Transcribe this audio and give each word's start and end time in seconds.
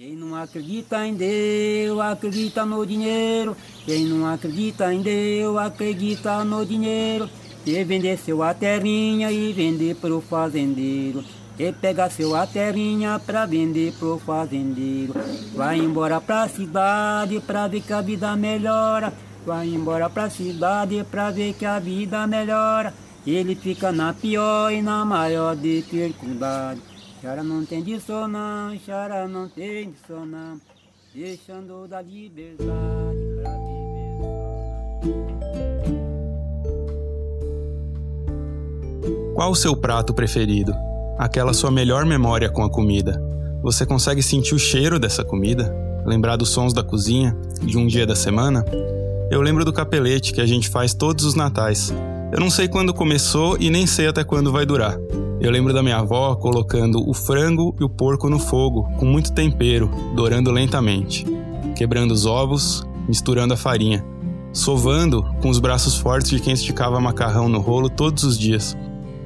Quem 0.00 0.16
não 0.16 0.34
acredita 0.34 1.06
em 1.06 1.12
Deus, 1.12 2.00
acredita 2.00 2.64
no 2.64 2.86
dinheiro. 2.86 3.54
Quem 3.84 4.06
não 4.06 4.26
acredita 4.26 4.94
em 4.94 5.02
Deus, 5.02 5.58
acredita 5.58 6.42
no 6.42 6.64
dinheiro. 6.64 7.28
E 7.66 7.84
vender 7.84 8.18
sua 8.18 8.54
terrinha 8.54 9.30
e 9.30 9.52
vender 9.52 9.94
pro 9.96 10.22
fazendeiro. 10.22 11.22
E 11.58 11.70
pega 11.70 12.08
sua 12.08 12.46
terrinha 12.46 13.18
pra 13.18 13.44
vender 13.44 13.92
pro 13.98 14.18
fazendeiro. 14.24 15.12
Vai 15.54 15.78
embora 15.78 16.18
pra 16.18 16.48
cidade 16.48 17.38
pra 17.46 17.68
ver 17.68 17.82
que 17.82 17.92
a 17.92 18.00
vida 18.00 18.34
melhora. 18.34 19.12
Vai 19.44 19.68
embora 19.68 20.08
pra 20.08 20.30
cidade 20.30 21.04
pra 21.10 21.30
ver 21.30 21.52
que 21.52 21.66
a 21.66 21.78
vida 21.78 22.26
melhora. 22.26 22.94
Ele 23.26 23.54
fica 23.54 23.92
na 23.92 24.14
pior 24.14 24.72
e 24.72 24.80
na 24.80 25.04
maior 25.04 25.54
dificuldade. 25.54 26.89
Chara 27.20 27.44
não 27.44 27.66
tem 27.66 27.82
disso 27.82 28.26
não, 28.26 28.78
chara 28.78 29.28
não 29.28 29.46
tem 29.46 29.90
disso 29.90 30.24
não. 30.24 30.58
Deixando 31.14 31.86
da 31.86 32.00
liberdade 32.00 32.64
pra 33.42 33.50
viver 33.58 34.14
Qual 39.34 39.50
o 39.50 39.54
seu 39.54 39.76
prato 39.76 40.14
preferido? 40.14 40.72
Aquela 41.18 41.52
sua 41.52 41.70
melhor 41.70 42.06
memória 42.06 42.48
com 42.48 42.62
a 42.62 42.70
comida? 42.70 43.22
Você 43.62 43.84
consegue 43.84 44.22
sentir 44.22 44.54
o 44.54 44.58
cheiro 44.58 44.98
dessa 44.98 45.22
comida? 45.22 45.70
Lembrar 46.06 46.36
dos 46.36 46.48
sons 46.48 46.72
da 46.72 46.82
cozinha? 46.82 47.36
De 47.60 47.76
um 47.76 47.86
dia 47.86 48.06
da 48.06 48.16
semana? 48.16 48.64
Eu 49.30 49.42
lembro 49.42 49.62
do 49.62 49.74
capelete 49.74 50.32
que 50.32 50.40
a 50.40 50.46
gente 50.46 50.70
faz 50.70 50.94
todos 50.94 51.26
os 51.26 51.34
natais. 51.34 51.92
Eu 52.32 52.40
não 52.40 52.48
sei 52.48 52.66
quando 52.66 52.94
começou 52.94 53.58
e 53.60 53.68
nem 53.68 53.86
sei 53.86 54.06
até 54.06 54.24
quando 54.24 54.50
vai 54.50 54.64
durar. 54.64 54.96
Eu 55.40 55.50
lembro 55.50 55.72
da 55.72 55.82
minha 55.82 55.96
avó 55.96 56.34
colocando 56.34 57.02
o 57.08 57.14
frango 57.14 57.74
e 57.80 57.82
o 57.82 57.88
porco 57.88 58.28
no 58.28 58.38
fogo, 58.38 58.82
com 58.98 59.06
muito 59.06 59.32
tempero, 59.32 59.90
dourando 60.14 60.50
lentamente, 60.50 61.24
quebrando 61.74 62.10
os 62.10 62.26
ovos, 62.26 62.86
misturando 63.08 63.54
a 63.54 63.56
farinha, 63.56 64.04
sovando 64.52 65.24
com 65.40 65.48
os 65.48 65.58
braços 65.58 65.96
fortes 65.96 66.30
de 66.30 66.40
quem 66.40 66.52
esticava 66.52 67.00
macarrão 67.00 67.48
no 67.48 67.58
rolo 67.58 67.88
todos 67.88 68.22
os 68.22 68.38
dias. 68.38 68.76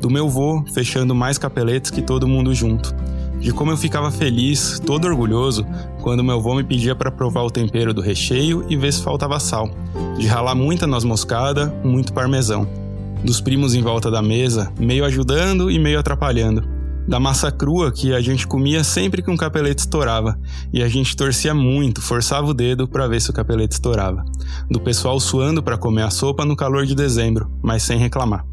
Do 0.01 0.09
meu 0.09 0.29
vô 0.29 0.63
fechando 0.73 1.17
mais 1.17 1.37
capeletes 1.37 1.91
que 1.91 2.01
todo 2.01 2.29
mundo 2.29 2.55
junto. 2.55 2.95
De 3.41 3.53
como 3.53 3.73
eu 3.73 3.77
ficava 3.77 4.13
feliz, 4.13 4.79
todo 4.79 5.09
orgulhoso, 5.09 5.67
quando 6.01 6.23
meu 6.23 6.41
vô 6.41 6.55
me 6.55 6.63
pedia 6.63 6.95
para 6.95 7.11
provar 7.11 7.43
o 7.43 7.51
tempero 7.51 7.93
do 7.93 8.01
recheio 8.01 8.65
e 8.69 8.77
ver 8.77 8.93
se 8.93 9.03
faltava 9.03 9.41
sal. 9.41 9.69
De 10.17 10.29
ralar 10.29 10.55
muita 10.55 10.87
noz 10.87 11.03
moscada, 11.03 11.75
muito 11.83 12.13
parmesão 12.13 12.84
dos 13.25 13.41
primos 13.41 13.75
em 13.75 13.81
volta 13.81 14.11
da 14.11 14.21
mesa, 14.21 14.73
meio 14.79 15.05
ajudando 15.05 15.71
e 15.71 15.79
meio 15.79 15.99
atrapalhando. 15.99 16.63
Da 17.09 17.19
massa 17.19 17.51
crua 17.51 17.93
que 17.93 18.15
a 18.15 18.21
gente 18.21 18.47
comia 18.47 18.85
sempre 18.85 19.23
que 19.23 19.31
um 19.31 19.37
capelete 19.37 19.81
estourava, 19.81 20.39
e 20.73 20.83
a 20.83 20.89
gente 20.89 21.17
torcia 21.17 21.55
muito, 21.55 22.03
forçava 22.03 22.47
o 22.47 22.55
dedo 22.55 22.87
para 22.87 23.09
ver 23.09 23.21
se 23.21 23.31
o 23.31 23.33
capelete 23.33 23.75
estourava. 23.75 24.25
Do 24.71 24.81
pessoal 24.81 25.19
suando 25.19 25.63
para 25.63 25.79
comer 25.79 26.03
a 26.03 26.11
sopa 26.11 26.45
no 26.45 26.57
calor 26.57 26.85
de 26.85 26.95
dezembro, 26.95 27.51
mas 27.63 27.83
sem 27.83 27.99
reclamar. 27.99 28.45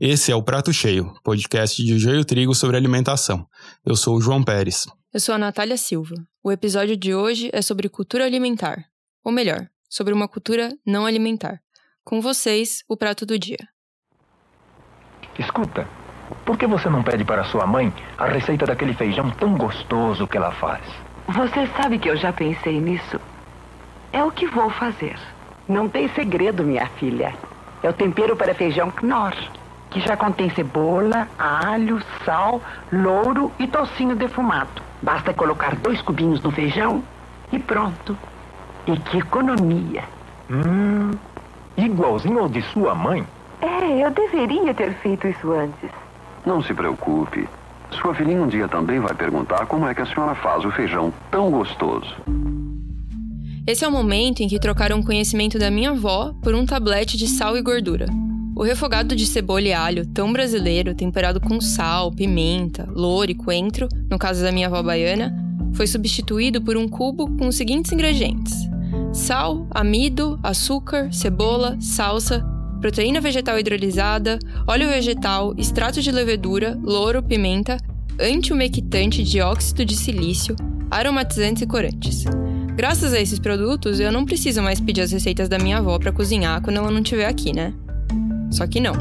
Esse 0.00 0.30
é 0.30 0.36
o 0.36 0.42
Prato 0.42 0.72
Cheio, 0.72 1.12
podcast 1.24 1.82
de 1.82 1.98
Joio 1.98 2.24
Trigo 2.24 2.54
sobre 2.54 2.76
alimentação. 2.76 3.46
Eu 3.84 3.96
sou 3.96 4.16
o 4.16 4.20
João 4.20 4.42
Pérez. 4.42 4.86
Eu 5.12 5.20
sou 5.20 5.34
a 5.34 5.38
Natália 5.38 5.76
Silva. 5.76 6.14
O 6.44 6.52
episódio 6.52 6.96
de 6.96 7.14
hoje 7.14 7.48
é 7.52 7.62
sobre 7.62 7.88
cultura 7.88 8.24
alimentar, 8.24 8.84
ou 9.24 9.32
melhor, 9.32 9.66
sobre 9.88 10.12
uma 10.12 10.28
cultura 10.28 10.68
não 10.86 11.06
alimentar. 11.06 11.60
Com 12.06 12.20
vocês, 12.20 12.84
o 12.88 12.96
prato 12.96 13.26
do 13.26 13.36
dia. 13.36 13.58
Escuta, 15.36 15.88
por 16.44 16.56
que 16.56 16.64
você 16.64 16.88
não 16.88 17.02
pede 17.02 17.24
para 17.24 17.42
sua 17.42 17.66
mãe 17.66 17.92
a 18.16 18.26
receita 18.26 18.64
daquele 18.64 18.94
feijão 18.94 19.28
tão 19.32 19.56
gostoso 19.56 20.24
que 20.24 20.36
ela 20.36 20.52
faz? 20.52 20.84
Você 21.26 21.66
sabe 21.76 21.98
que 21.98 22.08
eu 22.08 22.16
já 22.16 22.32
pensei 22.32 22.80
nisso. 22.80 23.20
É 24.12 24.22
o 24.22 24.30
que 24.30 24.46
vou 24.46 24.70
fazer. 24.70 25.18
Não 25.68 25.88
tem 25.88 26.08
segredo, 26.10 26.62
minha 26.62 26.86
filha. 26.90 27.34
É 27.82 27.90
o 27.90 27.92
tempero 27.92 28.36
para 28.36 28.54
feijão 28.54 28.88
Knorr, 28.88 29.34
que 29.90 29.98
já 29.98 30.16
contém 30.16 30.48
cebola, 30.50 31.26
alho, 31.36 32.00
sal, 32.24 32.62
louro 32.92 33.50
e 33.58 33.66
tocinho 33.66 34.14
defumado. 34.14 34.80
Basta 35.02 35.34
colocar 35.34 35.74
dois 35.74 36.00
cubinhos 36.02 36.40
no 36.40 36.52
feijão 36.52 37.02
e 37.50 37.58
pronto. 37.58 38.16
E 38.86 38.96
que 38.96 39.18
economia! 39.18 40.04
Hum, 40.48 41.10
Igualzinho 41.76 42.38
ao 42.38 42.48
de 42.48 42.62
sua 42.72 42.94
mãe? 42.94 43.24
É, 43.60 44.04
eu 44.04 44.10
deveria 44.10 44.72
ter 44.72 44.94
feito 44.94 45.28
isso 45.28 45.52
antes. 45.52 45.90
Não 46.44 46.62
se 46.62 46.72
preocupe. 46.72 47.48
Sua 47.90 48.14
filhinha 48.14 48.42
um 48.42 48.48
dia 48.48 48.68
também 48.68 48.98
vai 48.98 49.14
perguntar 49.14 49.66
como 49.66 49.86
é 49.86 49.94
que 49.94 50.02
a 50.02 50.06
senhora 50.06 50.34
faz 50.34 50.64
o 50.64 50.70
feijão 50.70 51.12
tão 51.30 51.50
gostoso. 51.50 52.14
Esse 53.66 53.84
é 53.84 53.88
o 53.88 53.92
momento 53.92 54.40
em 54.40 54.48
que 54.48 54.60
trocaram 54.60 55.00
o 55.00 55.04
conhecimento 55.04 55.58
da 55.58 55.70
minha 55.70 55.90
avó 55.90 56.32
por 56.42 56.54
um 56.54 56.64
tablete 56.64 57.16
de 57.16 57.26
sal 57.26 57.56
e 57.56 57.62
gordura. 57.62 58.06
O 58.54 58.62
refogado 58.62 59.14
de 59.14 59.26
cebola 59.26 59.62
e 59.62 59.72
alho, 59.72 60.06
tão 60.06 60.32
brasileiro, 60.32 60.94
temperado 60.94 61.40
com 61.40 61.60
sal, 61.60 62.10
pimenta, 62.10 62.88
louro 62.90 63.30
e 63.30 63.34
coentro, 63.34 63.88
no 64.10 64.18
caso 64.18 64.42
da 64.42 64.52
minha 64.52 64.68
avó 64.68 64.82
baiana, 64.82 65.34
foi 65.74 65.86
substituído 65.86 66.62
por 66.62 66.76
um 66.76 66.88
cubo 66.88 67.30
com 67.36 67.48
os 67.48 67.56
seguintes 67.56 67.92
ingredientes: 67.92 68.54
sal, 69.12 69.66
amido, 69.70 70.38
açúcar, 70.42 71.12
cebola, 71.12 71.76
salsa, 71.80 72.44
proteína 72.80 73.20
vegetal 73.20 73.58
hidrolisada, 73.58 74.38
óleo 74.66 74.88
vegetal, 74.88 75.54
extrato 75.56 76.00
de 76.00 76.10
levedura, 76.10 76.78
louro, 76.82 77.22
pimenta, 77.22 77.78
antiumectante, 78.20 79.22
dióxido 79.22 79.84
de 79.84 79.96
silício, 79.96 80.54
aromatizantes 80.90 81.62
e 81.62 81.66
corantes. 81.66 82.24
Graças 82.76 83.12
a 83.14 83.20
esses 83.20 83.38
produtos, 83.38 84.00
eu 84.00 84.12
não 84.12 84.26
preciso 84.26 84.62
mais 84.62 84.80
pedir 84.80 85.00
as 85.00 85.12
receitas 85.12 85.48
da 85.48 85.58
minha 85.58 85.78
avó 85.78 85.98
para 85.98 86.12
cozinhar 86.12 86.60
quando 86.60 86.76
ela 86.76 86.90
não 86.90 87.00
estiver 87.00 87.26
aqui, 87.26 87.52
né? 87.52 87.72
Só 88.50 88.66
que 88.66 88.80
não. 88.80 88.94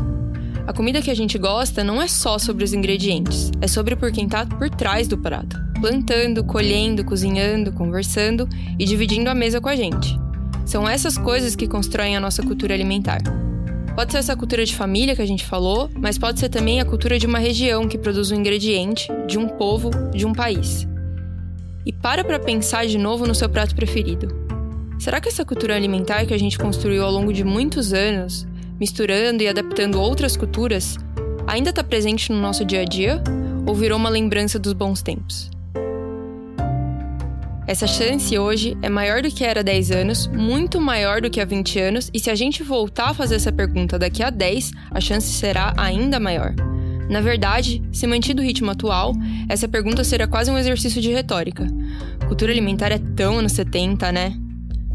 A 0.65 0.73
comida 0.73 1.01
que 1.01 1.11
a 1.11 1.15
gente 1.15 1.37
gosta 1.37 1.83
não 1.83 2.01
é 2.01 2.07
só 2.07 2.39
sobre 2.39 2.63
os 2.63 2.73
ingredientes, 2.73 3.51
é 3.61 3.67
sobre 3.67 3.95
por 3.95 4.11
quem 4.11 4.27
tá 4.27 4.45
por 4.45 4.69
trás 4.69 5.07
do 5.07 5.17
prato 5.17 5.64
plantando, 5.79 6.43
colhendo, 6.43 7.03
cozinhando, 7.03 7.71
conversando 7.71 8.47
e 8.77 8.85
dividindo 8.85 9.29
a 9.29 9.35
mesa 9.35 9.61
com 9.61 9.69
a 9.69 9.75
gente. 9.75 10.17
São 10.65 10.87
essas 10.87 11.17
coisas 11.17 11.55
que 11.55 11.67
constroem 11.67 12.15
a 12.15 12.19
nossa 12.19 12.41
cultura 12.41 12.73
alimentar. 12.73 13.21
Pode 13.95 14.11
ser 14.11 14.17
essa 14.17 14.35
cultura 14.35 14.65
de 14.65 14.75
família 14.75 15.15
que 15.15 15.21
a 15.21 15.27
gente 15.27 15.45
falou, 15.45 15.89
mas 15.97 16.17
pode 16.17 16.39
ser 16.39 16.49
também 16.49 16.81
a 16.81 16.85
cultura 16.85 17.17
de 17.17 17.25
uma 17.25 17.39
região 17.39 17.87
que 17.87 17.97
produz 17.97 18.29
um 18.29 18.35
ingrediente, 18.35 19.07
de 19.25 19.37
um 19.37 19.47
povo, 19.47 19.89
de 20.11 20.25
um 20.25 20.33
país. 20.33 20.85
E 21.85 21.93
para 21.93 22.23
para 22.23 22.39
pensar 22.39 22.85
de 22.87 22.97
novo 22.97 23.25
no 23.25 23.33
seu 23.33 23.47
prato 23.47 23.73
preferido. 23.73 24.27
Será 24.99 25.21
que 25.21 25.29
essa 25.29 25.45
cultura 25.45 25.75
alimentar 25.75 26.25
que 26.25 26.33
a 26.33 26.37
gente 26.37 26.57
construiu 26.57 27.05
ao 27.05 27.11
longo 27.11 27.31
de 27.31 27.43
muitos 27.43 27.93
anos, 27.93 28.45
misturando 28.77 29.43
e 29.43 29.47
adaptando 29.47 30.01
outras 30.01 30.35
culturas, 30.35 30.97
ainda 31.47 31.69
está 31.69 31.83
presente 31.83 32.31
no 32.31 32.41
nosso 32.41 32.65
dia 32.65 32.81
a 32.81 32.85
dia 32.85 33.23
ou 33.65 33.73
virou 33.73 33.97
uma 33.97 34.09
lembrança 34.09 34.59
dos 34.59 34.73
bons 34.73 35.01
tempos? 35.01 35.54
Essa 37.67 37.87
chance 37.87 38.37
hoje 38.37 38.77
é 38.83 38.89
maior 38.89 39.23
do 39.23 39.31
que 39.31 39.43
era 39.43 39.61
há 39.61 39.63
10 39.63 39.89
anos, 39.89 40.27
muito 40.27 40.79
maior 40.79 41.19
do 41.19 41.31
que 41.31 41.41
há 41.41 41.45
20 41.45 41.79
anos, 41.79 42.11
e 42.13 42.19
se 42.19 42.29
a 42.29 42.35
gente 42.35 42.61
voltar 42.61 43.09
a 43.09 43.13
fazer 43.13 43.35
essa 43.35 43.51
pergunta 43.51 43.97
daqui 43.97 44.21
a 44.21 44.29
10, 44.29 44.71
a 44.91 45.01
chance 45.01 45.27
será 45.27 45.73
ainda 45.75 46.19
maior. 46.19 46.53
Na 47.09 47.21
verdade, 47.21 47.81
se 47.91 48.05
mantido 48.05 48.39
o 48.41 48.45
ritmo 48.45 48.69
atual, 48.69 49.13
essa 49.49 49.67
pergunta 49.67 50.03
será 50.03 50.27
quase 50.27 50.51
um 50.51 50.57
exercício 50.59 51.01
de 51.01 51.11
retórica. 51.11 51.65
Cultura 52.27 52.51
alimentar 52.51 52.91
é 52.91 52.99
tão 52.99 53.39
anos 53.39 53.53
70, 53.53 54.11
né? 54.11 54.37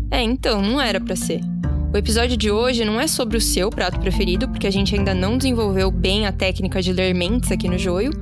É, 0.09 0.23
então, 0.23 0.63
não 0.63 0.81
era 0.81 1.01
para 1.01 1.17
ser. 1.17 1.41
O 1.93 1.97
episódio 1.97 2.37
de 2.37 2.53
hoje 2.53 2.85
não 2.85 3.01
é 3.01 3.09
sobre 3.09 3.37
o 3.37 3.41
seu 3.41 3.69
prato 3.69 3.99
preferido, 3.99 4.49
porque 4.49 4.69
a 4.69 4.73
gente 4.73 4.95
ainda 4.95 5.13
não 5.13 5.37
desenvolveu 5.37 5.91
bem 5.91 6.25
a 6.25 6.31
técnica 6.31 6.81
de 6.81 6.93
ler 6.93 7.13
mentes 7.15 7.51
aqui 7.51 7.69
no 7.69 7.77
joio, 7.77 8.13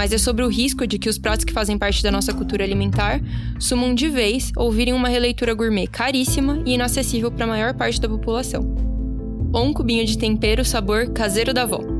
mas 0.00 0.14
é 0.14 0.16
sobre 0.16 0.42
o 0.42 0.48
risco 0.48 0.86
de 0.86 0.98
que 0.98 1.10
os 1.10 1.18
pratos 1.18 1.44
que 1.44 1.52
fazem 1.52 1.76
parte 1.76 2.02
da 2.02 2.10
nossa 2.10 2.32
cultura 2.32 2.64
alimentar 2.64 3.20
sumam 3.58 3.94
de 3.94 4.08
vez 4.08 4.50
ou 4.56 4.72
virem 4.72 4.94
uma 4.94 5.10
releitura 5.10 5.52
gourmet 5.52 5.86
caríssima 5.86 6.62
e 6.64 6.72
inacessível 6.72 7.30
para 7.30 7.44
a 7.44 7.48
maior 7.48 7.74
parte 7.74 8.00
da 8.00 8.08
população. 8.08 8.62
Ou 9.52 9.62
um 9.62 9.74
cubinho 9.74 10.06
de 10.06 10.16
tempero 10.16 10.64
sabor 10.64 11.10
caseiro 11.10 11.52
da 11.52 11.64
avó. 11.64 11.99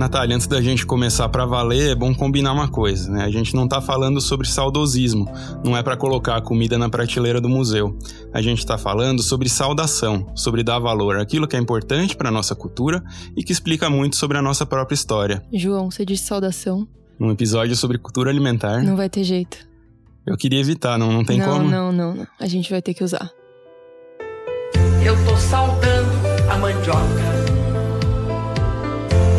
Natália, 0.00 0.34
antes 0.34 0.46
da 0.46 0.62
gente 0.62 0.86
começar 0.86 1.28
para 1.28 1.44
valer, 1.44 1.90
é 1.90 1.94
bom 1.94 2.14
combinar 2.14 2.54
uma 2.54 2.66
coisa, 2.66 3.10
né? 3.10 3.22
A 3.22 3.28
gente 3.28 3.54
não 3.54 3.68
tá 3.68 3.82
falando 3.82 4.18
sobre 4.18 4.48
saudosismo, 4.48 5.30
não 5.62 5.76
é 5.76 5.82
para 5.82 5.94
colocar 5.94 6.36
a 6.36 6.40
comida 6.40 6.78
na 6.78 6.88
prateleira 6.88 7.38
do 7.38 7.50
museu. 7.50 7.94
A 8.32 8.40
gente 8.40 8.64
tá 8.64 8.78
falando 8.78 9.22
sobre 9.22 9.50
saudação, 9.50 10.32
sobre 10.34 10.64
dar 10.64 10.78
valor 10.78 11.18
àquilo 11.18 11.46
que 11.46 11.54
é 11.54 11.58
importante 11.58 12.16
para 12.16 12.30
nossa 12.30 12.54
cultura 12.54 13.04
e 13.36 13.44
que 13.44 13.52
explica 13.52 13.90
muito 13.90 14.16
sobre 14.16 14.38
a 14.38 14.42
nossa 14.42 14.64
própria 14.64 14.94
história. 14.94 15.42
João, 15.52 15.90
você 15.90 16.02
disse 16.06 16.24
saudação? 16.24 16.88
Um 17.20 17.30
episódio 17.30 17.76
sobre 17.76 17.98
cultura 17.98 18.30
alimentar. 18.30 18.82
Não 18.82 18.96
vai 18.96 19.10
ter 19.10 19.22
jeito. 19.22 19.58
Eu 20.26 20.38
queria 20.38 20.60
evitar, 20.60 20.98
não, 20.98 21.12
não 21.12 21.22
tem 21.26 21.40
não, 21.40 21.46
como? 21.46 21.68
Não, 21.68 21.92
não, 21.92 22.14
não. 22.14 22.26
A 22.40 22.46
gente 22.46 22.70
vai 22.70 22.80
ter 22.80 22.94
que 22.94 23.04
usar. 23.04 23.30
Eu 25.04 25.14
tô 25.26 25.36
saudando 25.36 26.10
a 26.50 26.56
mandioca 26.56 27.39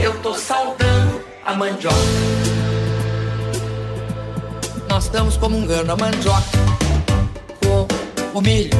eu 0.01 0.19
tô 0.21 0.33
saudando 0.33 1.21
a 1.45 1.53
mandioca. 1.53 1.95
nós 4.89 5.05
estamos 5.05 5.37
comungando 5.37 5.91
a 5.91 5.95
mandioca. 5.95 6.45
Com 7.63 8.37
o 8.37 8.41
milho, 8.41 8.71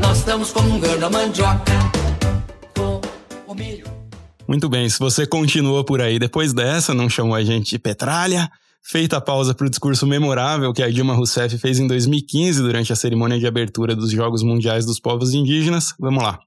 nós 0.00 0.18
estamos 0.18 0.50
comungando 0.50 1.04
a 1.04 1.10
mandioca. 1.10 1.72
Com 2.76 3.00
o 3.46 3.54
milho. 3.54 3.86
Muito 4.46 4.68
bem, 4.68 4.88
se 4.88 4.98
você 4.98 5.26
continua 5.26 5.84
por 5.84 6.00
aí 6.00 6.18
depois 6.18 6.52
dessa, 6.52 6.94
não 6.94 7.08
chamou 7.08 7.34
a 7.34 7.44
gente 7.44 7.70
de 7.70 7.78
petralha, 7.78 8.48
feita 8.82 9.18
a 9.18 9.20
pausa 9.20 9.54
para 9.54 9.66
o 9.66 9.70
discurso 9.70 10.06
memorável 10.06 10.72
que 10.72 10.82
a 10.82 10.90
Dilma 10.90 11.14
Rousseff 11.14 11.58
fez 11.58 11.78
em 11.78 11.86
2015 11.86 12.62
durante 12.62 12.92
a 12.92 12.96
cerimônia 12.96 13.38
de 13.38 13.46
abertura 13.46 13.94
dos 13.94 14.10
Jogos 14.10 14.42
Mundiais 14.42 14.86
dos 14.86 14.98
Povos 14.98 15.34
Indígenas, 15.34 15.92
vamos 15.98 16.22
lá. 16.22 16.38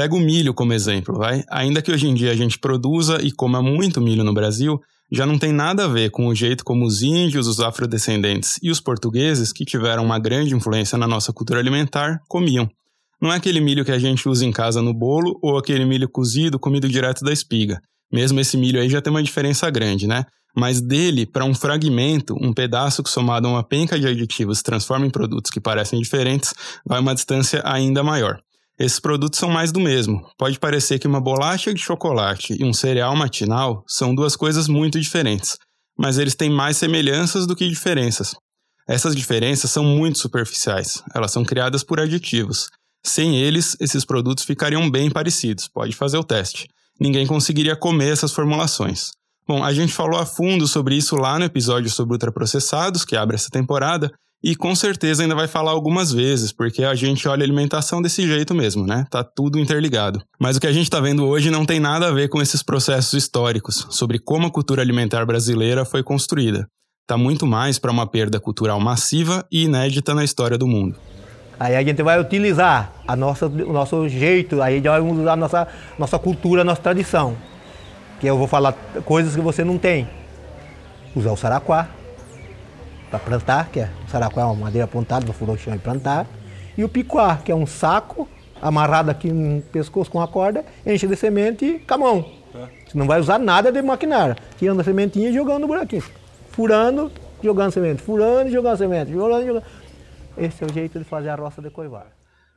Pega 0.00 0.14
o 0.14 0.18
milho 0.18 0.54
como 0.54 0.72
exemplo, 0.72 1.14
vai? 1.18 1.44
Ainda 1.50 1.82
que 1.82 1.92
hoje 1.92 2.08
em 2.08 2.14
dia 2.14 2.30
a 2.30 2.34
gente 2.34 2.58
produza 2.58 3.20
e 3.20 3.30
coma 3.30 3.60
muito 3.60 4.00
milho 4.00 4.24
no 4.24 4.32
Brasil, 4.32 4.80
já 5.12 5.26
não 5.26 5.38
tem 5.38 5.52
nada 5.52 5.84
a 5.84 5.88
ver 5.88 6.10
com 6.10 6.26
o 6.26 6.34
jeito 6.34 6.64
como 6.64 6.86
os 6.86 7.02
índios, 7.02 7.46
os 7.46 7.60
afrodescendentes 7.60 8.58
e 8.62 8.70
os 8.70 8.80
portugueses, 8.80 9.52
que 9.52 9.62
tiveram 9.62 10.02
uma 10.02 10.18
grande 10.18 10.54
influência 10.54 10.96
na 10.96 11.06
nossa 11.06 11.34
cultura 11.34 11.60
alimentar, 11.60 12.18
comiam. 12.30 12.66
Não 13.20 13.30
é 13.30 13.36
aquele 13.36 13.60
milho 13.60 13.84
que 13.84 13.92
a 13.92 13.98
gente 13.98 14.26
usa 14.26 14.42
em 14.42 14.50
casa 14.50 14.80
no 14.80 14.94
bolo 14.94 15.38
ou 15.42 15.58
aquele 15.58 15.84
milho 15.84 16.08
cozido 16.08 16.58
comido 16.58 16.88
direto 16.88 17.22
da 17.22 17.30
espiga. 17.30 17.78
Mesmo 18.10 18.40
esse 18.40 18.56
milho 18.56 18.80
aí 18.80 18.88
já 18.88 19.02
tem 19.02 19.10
uma 19.10 19.22
diferença 19.22 19.68
grande, 19.68 20.06
né? 20.06 20.24
Mas 20.56 20.80
dele 20.80 21.26
para 21.26 21.44
um 21.44 21.52
fragmento, 21.52 22.34
um 22.40 22.54
pedaço 22.54 23.02
que 23.02 23.10
somado 23.10 23.46
a 23.46 23.50
uma 23.50 23.62
penca 23.62 24.00
de 24.00 24.06
aditivos 24.06 24.62
transforma 24.62 25.04
em 25.04 25.10
produtos 25.10 25.50
que 25.50 25.60
parecem 25.60 26.00
diferentes, 26.00 26.54
vai 26.86 27.00
uma 27.00 27.14
distância 27.14 27.60
ainda 27.66 28.02
maior. 28.02 28.40
Esses 28.80 28.98
produtos 28.98 29.38
são 29.38 29.50
mais 29.50 29.70
do 29.70 29.78
mesmo. 29.78 30.26
Pode 30.38 30.58
parecer 30.58 30.98
que 30.98 31.06
uma 31.06 31.20
bolacha 31.20 31.74
de 31.74 31.82
chocolate 31.82 32.56
e 32.58 32.64
um 32.64 32.72
cereal 32.72 33.14
matinal 33.14 33.84
são 33.86 34.14
duas 34.14 34.34
coisas 34.34 34.68
muito 34.68 34.98
diferentes, 34.98 35.58
mas 35.98 36.16
eles 36.16 36.34
têm 36.34 36.48
mais 36.48 36.78
semelhanças 36.78 37.46
do 37.46 37.54
que 37.54 37.68
diferenças. 37.68 38.34
Essas 38.88 39.14
diferenças 39.14 39.70
são 39.70 39.84
muito 39.84 40.18
superficiais, 40.18 41.02
elas 41.14 41.30
são 41.30 41.44
criadas 41.44 41.84
por 41.84 42.00
aditivos. 42.00 42.70
Sem 43.04 43.36
eles, 43.36 43.76
esses 43.80 44.02
produtos 44.02 44.44
ficariam 44.44 44.90
bem 44.90 45.10
parecidos, 45.10 45.68
pode 45.68 45.94
fazer 45.94 46.16
o 46.16 46.24
teste. 46.24 46.66
Ninguém 46.98 47.26
conseguiria 47.26 47.76
comer 47.76 48.14
essas 48.14 48.32
formulações. 48.32 49.10
Bom, 49.46 49.62
a 49.62 49.74
gente 49.74 49.92
falou 49.92 50.18
a 50.18 50.24
fundo 50.24 50.66
sobre 50.66 50.96
isso 50.96 51.16
lá 51.16 51.38
no 51.38 51.44
episódio 51.44 51.90
sobre 51.90 52.14
ultraprocessados, 52.14 53.04
que 53.04 53.14
abre 53.14 53.36
essa 53.36 53.50
temporada, 53.50 54.10
e 54.42 54.56
com 54.56 54.74
certeza 54.74 55.22
ainda 55.22 55.34
vai 55.34 55.46
falar 55.46 55.70
algumas 55.70 56.12
vezes, 56.12 56.52
porque 56.52 56.82
a 56.82 56.94
gente 56.94 57.28
olha 57.28 57.42
a 57.42 57.44
alimentação 57.44 58.00
desse 58.00 58.26
jeito 58.26 58.54
mesmo, 58.54 58.86
né? 58.86 59.06
Tá 59.10 59.22
tudo 59.22 59.58
interligado. 59.58 60.22
Mas 60.38 60.56
o 60.56 60.60
que 60.60 60.66
a 60.66 60.72
gente 60.72 60.84
está 60.84 61.00
vendo 61.00 61.26
hoje 61.26 61.50
não 61.50 61.66
tem 61.66 61.78
nada 61.78 62.08
a 62.08 62.12
ver 62.12 62.28
com 62.28 62.40
esses 62.40 62.62
processos 62.62 63.12
históricos, 63.12 63.86
sobre 63.90 64.18
como 64.18 64.46
a 64.46 64.50
cultura 64.50 64.80
alimentar 64.80 65.26
brasileira 65.26 65.84
foi 65.84 66.02
construída. 66.02 66.66
Tá 67.06 67.16
muito 67.18 67.46
mais 67.46 67.78
para 67.78 67.90
uma 67.90 68.06
perda 68.06 68.40
cultural 68.40 68.80
massiva 68.80 69.44
e 69.50 69.64
inédita 69.64 70.14
na 70.14 70.24
história 70.24 70.56
do 70.56 70.66
mundo. 70.66 70.96
Aí 71.58 71.76
a 71.76 71.82
gente 71.82 72.02
vai 72.02 72.18
utilizar 72.18 72.90
a 73.06 73.14
nossa, 73.14 73.46
o 73.46 73.72
nosso 73.72 74.08
jeito, 74.08 74.62
aí 74.62 74.80
já 74.82 74.98
vai 74.98 75.00
usar 75.00 75.32
a 75.32 75.36
nossa, 75.36 75.68
nossa 75.98 76.18
cultura, 76.18 76.62
a 76.62 76.64
nossa 76.64 76.80
tradição. 76.80 77.36
Que 78.18 78.26
eu 78.26 78.38
vou 78.38 78.46
falar 78.46 78.72
coisas 79.04 79.34
que 79.34 79.42
você 79.42 79.62
não 79.62 79.76
tem. 79.76 80.08
Usar 81.14 81.32
o 81.32 81.36
saraquá, 81.36 81.90
para 83.10 83.18
plantar, 83.18 83.68
que 83.70 83.80
é 83.80 83.90
o 84.06 84.10
saracuá, 84.10 84.46
uma 84.46 84.66
madeira 84.66 84.84
apontada 84.84 85.24
para 85.24 85.34
furar 85.34 85.54
o 85.54 85.58
chão 85.58 85.74
e 85.74 85.78
plantar. 85.78 86.26
E 86.78 86.84
o 86.84 86.88
picuá, 86.88 87.36
que 87.36 87.50
é 87.50 87.54
um 87.54 87.66
saco 87.66 88.28
amarrado 88.62 89.10
aqui 89.10 89.32
no 89.32 89.60
pescoço 89.62 90.10
com 90.10 90.18
uma 90.18 90.28
corda, 90.28 90.64
enche 90.86 91.06
de 91.06 91.16
semente 91.16 91.82
com 91.86 91.94
a 91.94 91.98
mão. 91.98 92.24
Você 92.86 92.98
não 92.98 93.06
vai 93.06 93.20
usar 93.20 93.38
nada 93.38 93.70
de 93.70 93.80
maquinário, 93.82 94.36
tirando 94.58 94.80
a 94.80 94.84
sementinha 94.84 95.30
e 95.30 95.32
jogando 95.32 95.60
no 95.60 95.66
buraquinho. 95.66 96.02
Furando, 96.50 97.10
jogando 97.42 97.72
semente, 97.72 98.02
furando 98.02 98.48
e 98.48 98.52
jogando 98.52 98.76
semente, 98.76 99.12
furando 99.12 99.42
e 99.42 99.46
jogando. 99.46 99.64
Esse 100.36 100.64
é 100.64 100.66
o 100.66 100.72
jeito 100.72 100.98
de 100.98 101.04
fazer 101.04 101.28
a 101.28 101.36
roça 101.36 101.60
de 101.60 101.70
coivar. 101.70 102.06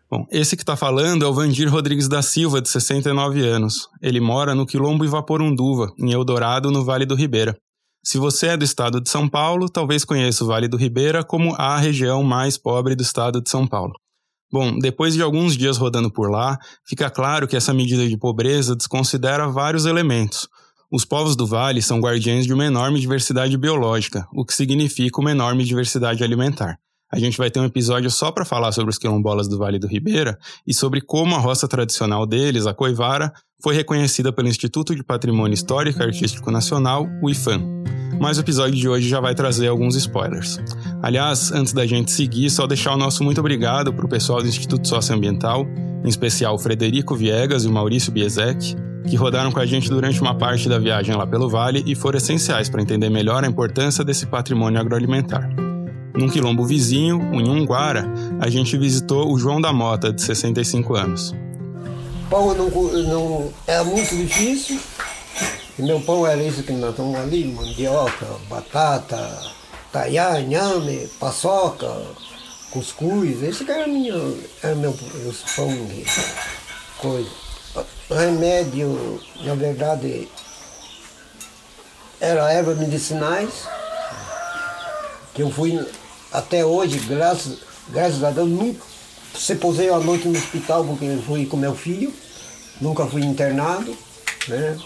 Bom, 0.09 0.25
esse 0.31 0.55
que 0.55 0.61
está 0.61 0.75
falando 0.75 1.25
é 1.25 1.27
o 1.27 1.33
Vandir 1.33 1.69
Rodrigues 1.71 2.07
da 2.07 2.21
Silva, 2.21 2.61
de 2.61 2.69
69 2.69 3.41
anos. 3.41 3.89
Ele 4.01 4.19
mora 4.19 4.53
no 4.53 4.65
Quilombo 4.65 5.03
Ivaporunduva, 5.03 5.91
em 5.97 6.11
Eldorado, 6.11 6.69
no 6.69 6.85
Vale 6.85 7.05
do 7.05 7.15
Ribeira. 7.15 7.55
Se 8.05 8.17
você 8.17 8.47
é 8.47 8.57
do 8.57 8.65
estado 8.65 8.99
de 8.99 9.09
São 9.09 9.29
Paulo, 9.29 9.69
talvez 9.69 10.03
conheça 10.03 10.43
o 10.43 10.47
Vale 10.47 10.67
do 10.67 10.75
Ribeira 10.75 11.23
como 11.23 11.55
a 11.55 11.77
região 11.77 12.21
mais 12.21 12.57
pobre 12.57 12.95
do 12.95 13.01
estado 13.01 13.41
de 13.41 13.49
São 13.49 13.65
Paulo. 13.65 13.93
Bom, 14.51 14.77
depois 14.77 15.13
de 15.13 15.21
alguns 15.21 15.55
dias 15.55 15.77
rodando 15.77 16.11
por 16.11 16.29
lá, 16.29 16.59
fica 16.85 17.09
claro 17.09 17.47
que 17.47 17.55
essa 17.55 17.73
medida 17.73 18.05
de 18.05 18.17
pobreza 18.17 18.75
desconsidera 18.75 19.47
vários 19.47 19.85
elementos. 19.85 20.49
Os 20.91 21.05
povos 21.05 21.37
do 21.37 21.47
Vale 21.47 21.81
são 21.81 22.01
guardiães 22.01 22.45
de 22.45 22.53
uma 22.53 22.65
enorme 22.65 22.99
diversidade 22.99 23.57
biológica, 23.57 24.27
o 24.33 24.45
que 24.45 24.53
significa 24.53 25.21
uma 25.21 25.31
enorme 25.31 25.63
diversidade 25.63 26.25
alimentar. 26.25 26.77
A 27.13 27.19
gente 27.19 27.37
vai 27.37 27.51
ter 27.51 27.59
um 27.59 27.65
episódio 27.65 28.09
só 28.09 28.31
para 28.31 28.43
falar 28.43 28.71
sobre 28.71 28.89
os 28.89 28.97
quilombolas 28.97 29.47
do 29.47 29.55
Vale 29.55 29.77
do 29.77 29.85
Ribeira 29.85 30.35
e 30.65 30.73
sobre 30.73 30.99
como 30.99 31.35
a 31.35 31.37
roça 31.37 31.67
tradicional 31.67 32.25
deles, 32.25 32.65
a 32.65 32.73
coivara, 32.73 33.31
foi 33.61 33.75
reconhecida 33.75 34.33
pelo 34.33 34.47
Instituto 34.47 34.95
de 34.95 35.03
Patrimônio 35.03 35.53
Histórico 35.53 36.01
e 36.01 36.03
Artístico 36.03 36.49
Nacional, 36.49 37.07
o 37.21 37.29
IFAM. 37.29 37.61
Mas 38.19 38.39
o 38.39 38.41
episódio 38.41 38.73
de 38.73 38.89
hoje 38.89 39.07
já 39.07 39.19
vai 39.19 39.35
trazer 39.35 39.67
alguns 39.67 39.95
spoilers. 39.95 40.59
Aliás, 41.03 41.51
antes 41.51 41.71
da 41.71 41.85
gente 41.85 42.11
seguir, 42.11 42.49
só 42.49 42.65
deixar 42.65 42.95
o 42.95 42.97
nosso 42.97 43.23
muito 43.23 43.39
obrigado 43.39 43.93
para 43.93 44.07
o 44.07 44.09
pessoal 44.09 44.41
do 44.41 44.47
Instituto 44.47 44.87
Socioambiental, 44.87 45.67
em 46.03 46.09
especial 46.09 46.57
Frederico 46.57 47.15
Viegas 47.15 47.63
e 47.63 47.69
Maurício 47.69 48.11
Biesek, 48.11 48.75
que 49.07 49.15
rodaram 49.15 49.51
com 49.51 49.59
a 49.59 49.67
gente 49.67 49.87
durante 49.87 50.19
uma 50.19 50.35
parte 50.35 50.67
da 50.67 50.79
viagem 50.79 51.15
lá 51.15 51.27
pelo 51.27 51.47
Vale 51.47 51.83
e 51.85 51.93
foram 51.93 52.17
essenciais 52.17 52.69
para 52.69 52.81
entender 52.81 53.11
melhor 53.11 53.43
a 53.43 53.47
importância 53.47 54.03
desse 54.03 54.25
patrimônio 54.25 54.79
agroalimentar. 54.79 55.47
Num 56.15 56.29
quilombo 56.29 56.63
vizinho, 56.63 57.17
o 57.17 57.41
Nhunguara, 57.41 58.05
a 58.39 58.47
gente 58.47 58.77
visitou 58.77 59.33
o 59.33 59.39
João 59.39 59.59
da 59.59 59.73
Mota, 59.73 60.13
de 60.13 60.21
65 60.21 60.95
anos. 60.95 61.33
Pão 62.29 62.53
não, 62.53 62.69
não 62.69 63.53
era 63.65 63.83
muito 63.83 64.15
difícil. 64.15 64.79
E 65.77 65.81
meu 65.81 65.99
pão 66.01 66.25
era 66.27 66.41
isso 66.41 66.61
que 66.61 66.71
nós 66.73 66.91
estamos 66.91 67.19
ali, 67.19 67.45
mandioca, 67.45 68.27
batata, 68.47 69.41
taiá, 69.91 70.39
inhame, 70.39 71.09
paçoca, 71.19 71.91
cuscuz. 72.69 73.41
Esse 73.41 73.65
que 73.65 73.71
era, 73.71 73.87
minha, 73.87 74.13
era 74.61 74.75
meu 74.75 74.91
os 74.91 75.41
pão 75.55 75.67
de 75.67 76.05
coisa. 76.99 77.29
Remédio, 78.07 79.19
na 79.43 79.55
verdade, 79.55 80.27
era 82.21 82.53
ervas 82.53 82.77
medicinais, 82.77 83.67
que 85.33 85.41
eu 85.41 85.49
fui 85.49 85.83
até 86.33 86.65
hoje, 86.65 86.99
graças, 86.99 87.59
graças 87.89 88.23
a 88.23 88.31
Deus, 88.31 88.49
nunca 88.49 88.81
se 89.35 89.55
posei 89.55 89.89
a 89.89 89.99
noite 89.99 90.27
no 90.27 90.37
hospital 90.37 90.83
porque 90.83 91.05
eu 91.05 91.21
fui 91.21 91.45
com 91.45 91.57
meu 91.57 91.75
filho, 91.75 92.11
nunca 92.81 93.05
fui 93.05 93.23
internado, 93.23 93.95
né? 94.47 94.77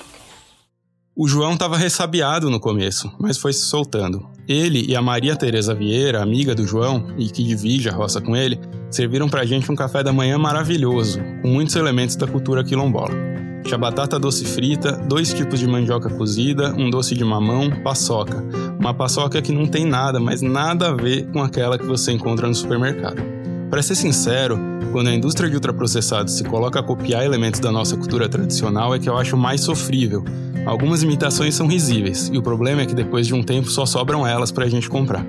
O 1.16 1.27
João 1.27 1.54
estava 1.54 1.75
ressabiado 1.75 2.48
no 2.50 2.60
começo, 2.60 3.12
mas 3.20 3.39
foi 3.39 3.51
se 3.51 3.62
soltando. 3.62 4.30
Ele 4.48 4.86
e 4.88 4.96
a 4.96 5.01
Maria 5.01 5.36
Teresa 5.36 5.74
Vieira, 5.74 6.22
amiga 6.22 6.54
do 6.54 6.68
João 6.68 7.12
e 7.18 7.27
que 7.30 7.44
divide 7.44 7.89
a 7.89 7.94
roça 7.94 8.22
com 8.22 8.36
ele, 8.36 8.60
serviram 8.92 9.27
pra 9.27 9.44
gente 9.44 9.72
um 9.72 9.75
café 9.75 10.04
da 10.04 10.13
manhã 10.13 10.38
maravilhoso, 10.38 11.20
com 11.42 11.48
muitos 11.48 11.75
elementos 11.75 12.16
da 12.16 12.27
cultura 12.27 12.63
quilombola. 12.63 13.37
Tinha 13.68 13.78
batata 13.78 14.18
doce 14.18 14.46
frita, 14.46 14.94
dois 14.94 15.34
tipos 15.34 15.60
de 15.60 15.68
mandioca 15.68 16.10
cozida, 16.10 16.74
um 16.78 16.90
doce 16.90 17.14
de 17.14 17.26
mamão, 17.26 17.70
paçoca. 17.84 18.42
Uma 18.80 18.94
paçoca 18.94 19.42
que 19.42 19.52
não 19.52 19.68
tem 19.68 19.86
nada, 19.86 20.22
mas 20.22 20.42
nada 20.42 20.88
a 20.88 20.94
ver 20.94 21.28
com 21.34 21.44
aquela 21.44 21.78
que 21.78 21.86
você 21.86 22.14
encontra 22.14 22.48
no 22.48 22.56
supermercado. 22.56 23.22
Para 23.70 23.84
ser 23.84 23.96
sincero, 23.96 24.58
quando 24.94 25.08
a 25.08 25.14
indústria 25.14 25.50
de 25.50 25.56
ultraprocessados 25.56 26.38
se 26.38 26.46
coloca 26.46 26.80
a 26.80 26.84
copiar 26.84 27.26
elementos 27.26 27.60
da 27.60 27.70
nossa 27.70 27.98
cultura 27.98 28.30
tradicional 28.30 28.96
é 28.96 29.00
que 29.00 29.10
eu 29.10 29.18
acho 29.18 29.36
mais 29.36 29.60
sofrível. 29.60 30.24
Algumas 30.66 31.04
imitações 31.04 31.54
são 31.54 31.68
risíveis, 31.68 32.32
e 32.32 32.38
o 32.38 32.42
problema 32.42 32.84
é 32.84 32.86
que 32.86 32.96
depois 32.96 33.28
de 33.28 33.34
um 33.34 33.44
tempo 33.44 33.70
só 33.70 33.86
sobram 33.86 34.26
elas 34.26 34.50
para 34.50 34.64
a 34.64 34.70
gente 34.70 34.90
comprar. 34.90 35.26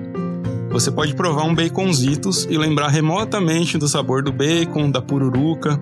Você 0.69 0.89
pode 0.89 1.13
provar 1.13 1.43
um 1.43 1.53
baconzitos 1.53 2.47
e 2.49 2.57
lembrar 2.57 2.87
remotamente 2.87 3.77
do 3.77 3.87
sabor 3.87 4.23
do 4.23 4.31
bacon, 4.31 4.89
da 4.89 5.01
pururuca, 5.01 5.77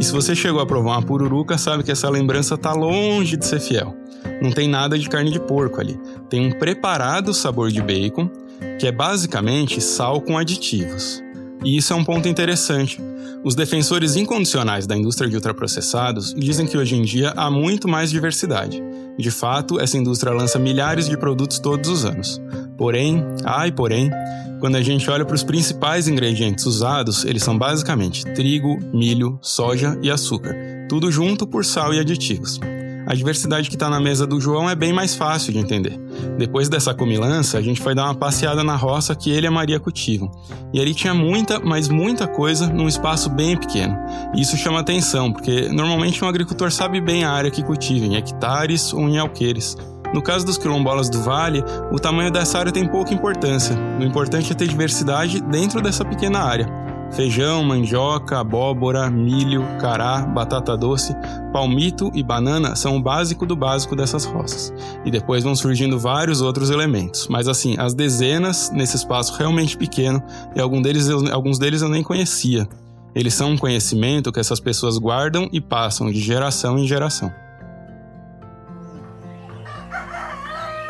e 0.00 0.02
se 0.02 0.12
você 0.12 0.34
chegou 0.34 0.62
a 0.62 0.66
provar 0.66 0.92
uma 0.92 1.02
pururuca, 1.02 1.58
sabe 1.58 1.82
que 1.82 1.92
essa 1.92 2.08
lembrança 2.08 2.54
está 2.54 2.72
longe 2.72 3.36
de 3.36 3.44
ser 3.44 3.60
fiel. 3.60 3.94
Não 4.40 4.50
tem 4.50 4.66
nada 4.66 4.98
de 4.98 5.06
carne 5.06 5.30
de 5.30 5.38
porco 5.38 5.78
ali. 5.78 6.00
Tem 6.30 6.46
um 6.46 6.52
preparado 6.52 7.34
sabor 7.34 7.70
de 7.70 7.82
bacon, 7.82 8.30
que 8.78 8.86
é 8.86 8.92
basicamente 8.92 9.78
sal 9.78 10.22
com 10.22 10.38
aditivos. 10.38 11.22
E 11.62 11.76
isso 11.76 11.92
é 11.92 11.96
um 11.96 12.02
ponto 12.02 12.26
interessante. 12.26 12.98
Os 13.44 13.54
defensores 13.54 14.16
incondicionais 14.16 14.86
da 14.86 14.96
indústria 14.96 15.28
de 15.28 15.36
ultraprocessados 15.36 16.32
dizem 16.32 16.66
que 16.66 16.78
hoje 16.78 16.96
em 16.96 17.02
dia 17.02 17.34
há 17.36 17.50
muito 17.50 17.86
mais 17.86 18.10
diversidade. 18.10 18.82
De 19.18 19.30
fato, 19.30 19.78
essa 19.78 19.98
indústria 19.98 20.32
lança 20.32 20.58
milhares 20.58 21.10
de 21.10 21.16
produtos 21.18 21.58
todos 21.58 21.90
os 21.90 22.06
anos. 22.06 22.40
Porém, 22.80 23.22
ai 23.44 23.70
porém, 23.70 24.10
quando 24.58 24.76
a 24.76 24.80
gente 24.80 25.10
olha 25.10 25.22
para 25.22 25.34
os 25.34 25.44
principais 25.44 26.08
ingredientes 26.08 26.64
usados, 26.64 27.26
eles 27.26 27.42
são 27.42 27.58
basicamente 27.58 28.24
trigo, 28.32 28.78
milho, 28.90 29.38
soja 29.42 29.98
e 30.00 30.10
açúcar, 30.10 30.56
tudo 30.88 31.12
junto 31.12 31.46
por 31.46 31.62
sal 31.62 31.92
e 31.92 32.00
aditivos. 32.00 32.58
A 33.06 33.14
diversidade 33.14 33.68
que 33.68 33.76
está 33.76 33.90
na 33.90 34.00
mesa 34.00 34.26
do 34.26 34.40
João 34.40 34.70
é 34.70 34.74
bem 34.74 34.94
mais 34.94 35.14
fácil 35.14 35.52
de 35.52 35.58
entender. 35.58 36.00
Depois 36.38 36.70
dessa 36.70 36.94
comilança, 36.94 37.58
a 37.58 37.60
gente 37.60 37.82
foi 37.82 37.94
dar 37.94 38.04
uma 38.04 38.14
passeada 38.14 38.64
na 38.64 38.76
roça 38.76 39.14
que 39.14 39.30
ele 39.30 39.46
e 39.46 39.48
a 39.48 39.50
Maria 39.50 39.78
cultivam. 39.78 40.30
E 40.72 40.80
ali 40.80 40.94
tinha 40.94 41.12
muita, 41.12 41.60
mas 41.60 41.86
muita 41.86 42.26
coisa 42.26 42.66
num 42.66 42.88
espaço 42.88 43.28
bem 43.28 43.58
pequeno. 43.58 43.94
E 44.34 44.40
isso 44.40 44.56
chama 44.56 44.80
atenção, 44.80 45.30
porque 45.30 45.68
normalmente 45.68 46.24
um 46.24 46.28
agricultor 46.28 46.72
sabe 46.72 46.98
bem 46.98 47.24
a 47.24 47.30
área 47.30 47.50
que 47.50 47.62
cultiva, 47.62 48.06
em 48.06 48.16
hectares 48.16 48.94
ou 48.94 49.06
em 49.06 49.18
alqueires. 49.18 49.76
No 50.12 50.20
caso 50.20 50.44
dos 50.44 50.58
quilombolas 50.58 51.08
do 51.08 51.22
Vale, 51.22 51.62
o 51.92 51.98
tamanho 51.98 52.30
dessa 52.30 52.58
área 52.58 52.72
tem 52.72 52.86
pouca 52.86 53.14
importância. 53.14 53.76
O 53.98 54.02
importante 54.02 54.50
é 54.50 54.54
ter 54.54 54.66
diversidade 54.66 55.40
dentro 55.40 55.80
dessa 55.80 56.04
pequena 56.04 56.40
área. 56.40 56.66
Feijão, 57.12 57.64
mandioca, 57.64 58.38
abóbora, 58.38 59.10
milho, 59.10 59.64
cará, 59.80 60.22
batata 60.22 60.76
doce, 60.76 61.14
palmito 61.52 62.10
e 62.14 62.22
banana 62.22 62.76
são 62.76 62.96
o 62.96 63.02
básico 63.02 63.44
do 63.44 63.56
básico 63.56 63.96
dessas 63.96 64.24
roças. 64.24 64.72
E 65.04 65.10
depois 65.10 65.42
vão 65.42 65.54
surgindo 65.54 65.98
vários 65.98 66.40
outros 66.40 66.70
elementos. 66.70 67.26
Mas 67.28 67.48
assim, 67.48 67.76
as 67.78 67.94
dezenas 67.94 68.70
nesse 68.72 68.96
espaço 68.96 69.36
realmente 69.36 69.76
pequeno 69.76 70.22
e 70.54 70.60
alguns 70.60 70.82
deles 70.82 71.08
eu, 71.08 71.32
alguns 71.32 71.58
deles 71.58 71.82
eu 71.82 71.88
nem 71.88 72.02
conhecia. 72.02 72.68
Eles 73.12 73.34
são 73.34 73.52
um 73.52 73.58
conhecimento 73.58 74.30
que 74.30 74.38
essas 74.38 74.60
pessoas 74.60 74.96
guardam 74.96 75.48
e 75.52 75.60
passam 75.60 76.10
de 76.12 76.20
geração 76.20 76.78
em 76.78 76.86
geração. 76.86 77.32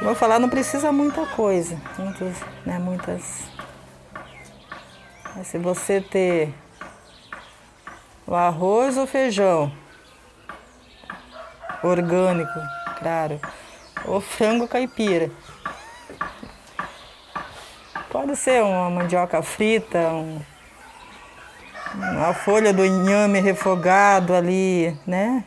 Como 0.01 0.13
eu 0.13 0.15
falar, 0.15 0.39
não 0.39 0.49
precisa 0.49 0.91
muita 0.91 1.27
coisa, 1.27 1.79
muitas, 1.99 2.35
né, 2.65 2.79
muitas. 2.79 3.43
Mas 5.37 5.47
se 5.47 5.59
você 5.59 6.01
ter 6.01 6.55
o 8.27 8.35
arroz 8.35 8.97
ou 8.97 9.07
feijão 9.07 9.71
orgânico, 11.83 12.59
claro, 12.99 13.39
ou 14.07 14.23
frango 14.23 14.67
caipira. 14.67 15.31
Pode 18.09 18.35
ser 18.37 18.63
uma 18.63 18.89
mandioca 18.89 19.43
frita, 19.43 19.99
um, 19.99 20.41
uma 21.95 22.33
folha 22.33 22.73
do 22.73 22.87
inhame 22.87 23.39
refogado 23.39 24.35
ali, 24.35 24.99
né? 25.07 25.45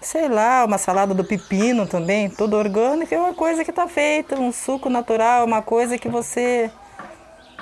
Sei 0.00 0.28
lá, 0.28 0.64
uma 0.64 0.78
salada 0.78 1.12
do 1.14 1.24
pepino 1.24 1.86
também, 1.86 2.30
tudo 2.30 2.56
orgânico, 2.56 3.14
é 3.14 3.18
uma 3.18 3.34
coisa 3.34 3.64
que 3.64 3.70
está 3.70 3.86
feita, 3.86 4.38
um 4.38 4.52
suco 4.52 4.88
natural, 4.88 5.44
uma 5.44 5.62
coisa 5.62 5.98
que 5.98 6.08
você 6.08 6.70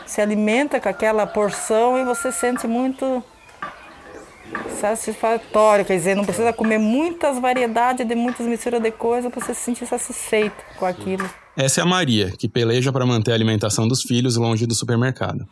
se 0.06 0.20
alimenta 0.20 0.80
com 0.80 0.88
aquela 0.88 1.26
porção 1.26 1.98
e 1.98 2.04
você 2.04 2.32
sente 2.32 2.66
muito 2.66 3.22
satisfatório, 4.80 5.84
quer 5.84 5.96
dizer, 5.96 6.14
não 6.14 6.24
precisa 6.24 6.52
comer 6.52 6.78
muitas 6.78 7.38
variedades 7.38 8.06
de 8.06 8.14
muitas 8.14 8.46
misturas 8.46 8.80
de 8.80 8.90
coisas 8.90 9.30
para 9.30 9.44
você 9.44 9.52
se 9.52 9.60
sentir 9.60 9.86
satisfeito 9.86 10.56
com 10.78 10.86
aquilo. 10.86 11.28
Essa 11.56 11.80
é 11.80 11.82
a 11.82 11.86
Maria, 11.86 12.30
que 12.30 12.48
peleja 12.48 12.92
para 12.92 13.04
manter 13.04 13.32
a 13.32 13.34
alimentação 13.34 13.86
dos 13.86 14.02
filhos 14.02 14.36
longe 14.36 14.66
do 14.66 14.74
supermercado. 14.74 15.46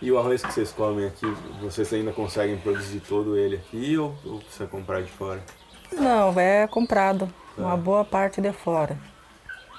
E 0.00 0.10
o 0.10 0.18
arroz 0.18 0.42
que 0.42 0.52
vocês 0.52 0.72
comem 0.72 1.06
aqui, 1.06 1.32
vocês 1.60 1.92
ainda 1.92 2.10
conseguem 2.10 2.56
produzir 2.56 3.00
todo 3.00 3.36
ele 3.36 3.56
aqui 3.56 3.96
ou, 3.96 4.12
ou 4.24 4.40
precisa 4.40 4.66
comprar 4.66 5.02
de 5.02 5.12
fora? 5.12 5.40
Não, 5.92 6.38
é 6.38 6.66
comprado. 6.66 7.32
Uma 7.56 7.76
boa 7.76 8.04
parte 8.04 8.40
de 8.40 8.52
fora. 8.52 8.96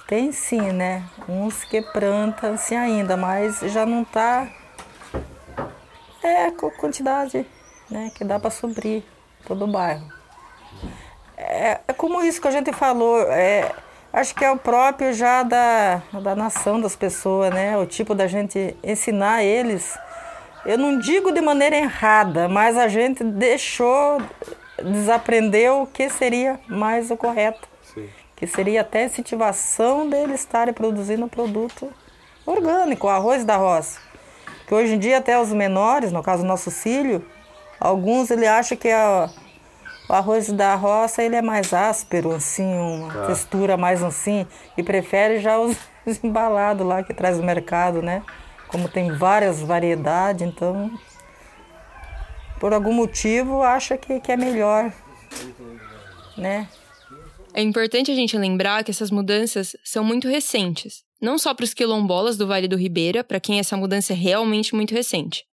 Tem 0.08 0.32
sim, 0.32 0.72
né? 0.72 1.04
Uns 1.28 1.64
que 1.64 1.82
plantam 1.82 2.54
assim 2.54 2.76
ainda, 2.76 3.18
mas 3.18 3.60
já 3.62 3.86
não 3.86 4.04
tá. 4.04 4.48
É 6.22 6.46
a 6.46 6.52
quantidade 6.52 7.46
né, 7.90 8.12
que 8.16 8.24
dá 8.24 8.40
para 8.40 8.50
suprir 8.50 9.04
todo 9.46 9.66
o 9.66 9.68
bairro. 9.68 10.08
É, 11.38 11.80
é, 11.88 11.94
como 11.94 12.22
isso 12.22 12.42
que 12.42 12.48
a 12.48 12.52
gente 12.52 12.72
falou. 12.72 13.22
É, 13.32 13.72
acho 14.12 14.36
que 14.36 14.46
é 14.46 14.52
o 14.52 14.58
próprio 14.58 15.14
já 15.14 15.44
da, 15.44 16.02
da 16.22 16.36
nação 16.36 16.80
das 16.80 16.96
pessoas, 16.96 17.54
né? 17.54 17.78
O 17.78 17.86
tipo 17.86 18.14
da 18.14 18.28
gente 18.28 18.76
ensinar 18.84 19.44
eles. 19.44 19.98
Eu 20.66 20.78
não 20.78 20.98
digo 20.98 21.32
de 21.32 21.42
maneira 21.42 21.76
errada, 21.76 22.48
mas 22.48 22.78
a 22.78 22.88
gente 22.88 23.24
deixou 23.24 24.22
desaprendeu 24.84 25.84
o 25.84 25.88
que 25.88 26.10
seria 26.10 26.60
mais 26.68 27.10
o 27.12 27.18
correto. 27.18 27.68
Sim. 27.82 28.10
Que 28.36 28.48
seria 28.48 28.82
até 28.82 29.04
a 29.04 29.06
incentivação 29.06 30.10
deles 30.10 30.40
estarem 30.40 30.74
produzindo 30.74 31.28
produto 31.28 31.92
orgânico, 32.46 33.08
o 33.08 33.10
arroz 33.10 33.46
da 33.46 33.56
roça. 33.56 34.00
Que 34.68 34.74
hoje 34.74 34.96
em 34.96 35.00
dia 35.00 35.18
até 35.18 35.40
os 35.40 35.52
menores, 35.52 36.12
no 36.12 36.24
caso 36.24 36.44
do 36.44 36.48
nosso 36.48 36.72
filho, 36.72 37.26
alguns 37.80 38.32
ele 38.32 38.48
acha 38.48 38.76
que 38.76 38.90
a, 38.90 39.30
o 40.10 40.14
arroz 40.14 40.52
da 40.52 40.76
roça 40.76 41.24
ele 41.24 41.36
é 41.36 41.42
mais 41.42 41.74
áspero, 41.74 42.34
assim, 42.34 42.66
uma 42.66 43.14
tá. 43.14 43.26
textura 43.28 43.78
mais 43.78 44.04
assim, 44.04 44.48
e 44.78 44.84
prefere 44.84 45.40
já 45.40 45.60
os, 45.60 45.78
os 46.06 46.22
embalados 46.24 46.86
lá 46.86 47.04
que 47.04 47.14
traz 47.14 47.38
do 47.38 47.44
mercado, 47.44 48.02
né? 48.02 48.24
Como 48.68 48.90
tem 48.90 49.12
várias 49.16 49.62
variedades, 49.62 50.48
então 50.48 50.92
por 52.64 52.74
algum 52.74 52.94
motivo, 52.94 53.62
acha 53.62 53.98
que, 53.98 54.22
que 54.22 54.32
é 54.32 54.38
melhor, 54.38 54.90
né? 56.38 56.70
É 57.54 57.62
importante 57.62 58.10
a 58.10 58.16
gente 58.16 58.38
lembrar 58.38 58.86
que 58.86 58.90
essas 58.90 59.12
mudanças 59.12 59.76
são 59.84 60.02
muito 60.02 60.30
recentes, 60.30 61.04
não 61.22 61.38
só 61.38 61.54
para 61.54 61.66
os 61.66 61.74
quilombolas 61.74 62.38
do 62.38 62.48
Vale 62.48 62.70
do 62.70 62.78
Ribeira, 62.78 63.22
para 63.22 63.38
quem 63.38 63.60
essa 63.60 63.76
mudança 63.76 64.14
é 64.14 64.16
realmente 64.16 64.74
muito 64.74 64.94
recente. 64.94 65.44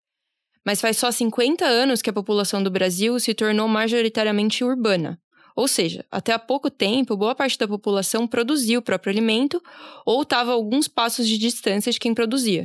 Mas 0.65 0.79
faz 0.79 0.95
só 0.95 1.11
50 1.11 1.65
anos 1.65 2.01
que 2.01 2.09
a 2.09 2.13
população 2.13 2.63
do 2.63 2.71
Brasil 2.71 3.19
se 3.19 3.33
tornou 3.33 3.67
majoritariamente 3.67 4.63
urbana. 4.63 5.19
Ou 5.53 5.67
seja, 5.67 6.05
até 6.09 6.31
há 6.31 6.39
pouco 6.39 6.69
tempo, 6.69 7.17
boa 7.17 7.35
parte 7.35 7.57
da 7.57 7.67
população 7.67 8.25
produzia 8.25 8.79
o 8.79 8.81
próprio 8.81 9.11
alimento 9.11 9.61
ou 10.05 10.21
estava 10.21 10.53
alguns 10.53 10.87
passos 10.87 11.27
de 11.27 11.37
distância 11.37 11.91
de 11.91 11.99
quem 11.99 12.13
produzia. 12.13 12.63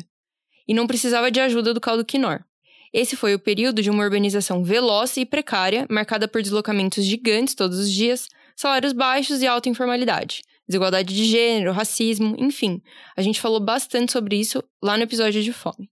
E 0.68 0.72
não 0.72 0.86
precisava 0.86 1.32
de 1.32 1.40
ajuda 1.40 1.74
do 1.74 1.80
caldo 1.80 2.04
quinor. 2.04 2.44
Esse 2.92 3.16
foi 3.16 3.34
o 3.34 3.38
período 3.38 3.82
de 3.82 3.90
uma 3.90 4.04
urbanização 4.04 4.62
veloz 4.64 5.16
e 5.16 5.26
precária, 5.26 5.86
marcada 5.90 6.28
por 6.28 6.42
deslocamentos 6.42 7.04
gigantes 7.04 7.54
todos 7.54 7.78
os 7.78 7.90
dias, 7.90 8.28
salários 8.54 8.92
baixos 8.92 9.42
e 9.42 9.46
alta 9.46 9.68
informalidade, 9.68 10.42
desigualdade 10.66 11.14
de 11.14 11.24
gênero, 11.24 11.72
racismo, 11.72 12.34
enfim. 12.38 12.82
A 13.16 13.22
gente 13.22 13.40
falou 13.40 13.60
bastante 13.60 14.12
sobre 14.12 14.36
isso 14.36 14.62
lá 14.82 14.96
no 14.96 15.02
episódio 15.02 15.42
de 15.42 15.52
Fome. 15.52 15.90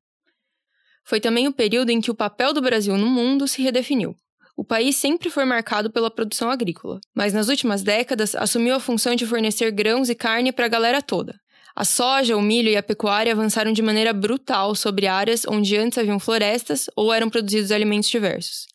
Foi 1.05 1.21
também 1.21 1.47
o 1.47 1.53
período 1.53 1.91
em 1.91 2.01
que 2.01 2.11
o 2.11 2.15
papel 2.15 2.53
do 2.53 2.63
Brasil 2.63 2.97
no 2.97 3.07
mundo 3.07 3.47
se 3.47 3.63
redefiniu. 3.63 4.17
O 4.57 4.65
país 4.65 4.97
sempre 4.97 5.29
foi 5.29 5.45
marcado 5.45 5.91
pela 5.91 6.11
produção 6.11 6.49
agrícola, 6.49 7.01
mas 7.15 7.33
nas 7.33 7.49
últimas 7.49 7.83
décadas 7.83 8.35
assumiu 8.35 8.75
a 8.75 8.81
função 8.81 9.15
de 9.15 9.27
fornecer 9.27 9.71
grãos 9.73 10.09
e 10.09 10.15
carne 10.15 10.53
para 10.53 10.67
a 10.67 10.69
galera 10.69 11.03
toda, 11.03 11.39
a 11.77 11.85
soja, 11.85 12.37
o 12.37 12.43
milho 12.43 12.69
e 12.69 12.77
a 12.77 12.83
pecuária 12.83 13.33
avançaram 13.33 13.73
de 13.73 13.83
maneira 13.83 14.13
brutal 14.13 14.77
sobre 14.77 15.09
áreas 15.09 15.45
onde 15.49 15.77
antes 15.77 15.99
haviam 15.99 16.21
florestas 16.21 16.89
ou 16.95 17.13
eram 17.13 17.29
produzidos 17.29 17.73
alimentos 17.73 18.09
diversos. 18.09 18.69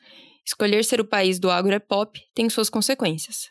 Escolher 0.46 0.84
ser 0.84 1.00
o 1.00 1.06
país 1.06 1.40
do 1.40 1.50
agro 1.50 1.74
é 1.74 1.80
pop 1.80 2.20
tem 2.36 2.50
suas 2.50 2.70
consequências. 2.70 3.48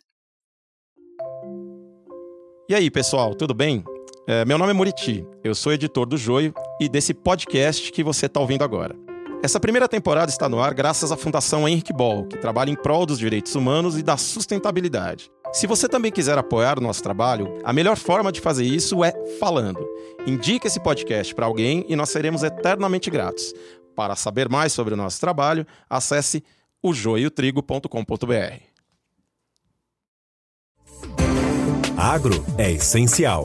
E 2.69 2.75
aí, 2.75 2.91
pessoal, 2.91 3.35
tudo 3.35 3.55
bem? 3.55 3.83
É, 4.27 4.45
meu 4.45 4.59
nome 4.59 4.73
é 4.73 4.75
Muriti, 4.75 5.25
eu 5.43 5.55
sou 5.55 5.73
editor 5.73 6.05
do 6.05 6.19
Joio 6.19 6.53
e 6.79 6.87
desse 6.87 7.15
podcast 7.15 7.91
que 7.91 8.05
você 8.05 8.27
está 8.27 8.41
ouvindo 8.41 8.63
agora. 8.63 8.95
Essa 9.43 9.59
primeira 9.59 9.89
temporada 9.89 10.31
está 10.31 10.47
no 10.47 10.61
ar 10.61 10.75
graças 10.75 11.11
à 11.11 11.17
Fundação 11.17 11.67
Henrique 11.67 11.93
Ball, 11.93 12.27
que 12.27 12.37
trabalha 12.37 12.71
em 12.71 12.77
prol 12.77 13.07
dos 13.07 13.19
direitos 13.19 13.55
humanos 13.55 13.97
e 13.97 14.03
da 14.03 14.19
sustentabilidade. 14.19 15.31
Se 15.53 15.67
você 15.67 15.89
também 15.89 16.13
quiser 16.13 16.39
apoiar 16.39 16.79
o 16.79 16.83
nosso 16.83 17.03
trabalho, 17.03 17.59
a 17.65 17.73
melhor 17.73 17.97
forma 17.97 18.31
de 18.31 18.41
fazer 18.41 18.65
isso 18.65 19.03
é 19.03 19.13
falando. 19.39 19.87
Indique 20.27 20.67
esse 20.67 20.81
podcast 20.81 21.35
para 21.35 21.47
alguém 21.47 21.85
e 21.89 21.97
nós 21.97 22.11
seremos 22.11 22.43
eternamente 22.43 23.11
gratos. 23.11 23.55
Para 23.97 24.15
saber 24.15 24.49
mais 24.49 24.73
sobre 24.73 24.95
o 24.95 24.97
nosso 24.97 25.21
trabalho, 25.21 25.67
acesse 25.89 26.45
o 26.83 26.93
joiotrigo.com.br. 26.93 28.69
Agro 31.97 32.45
é 32.57 32.71
essencial. 32.71 33.45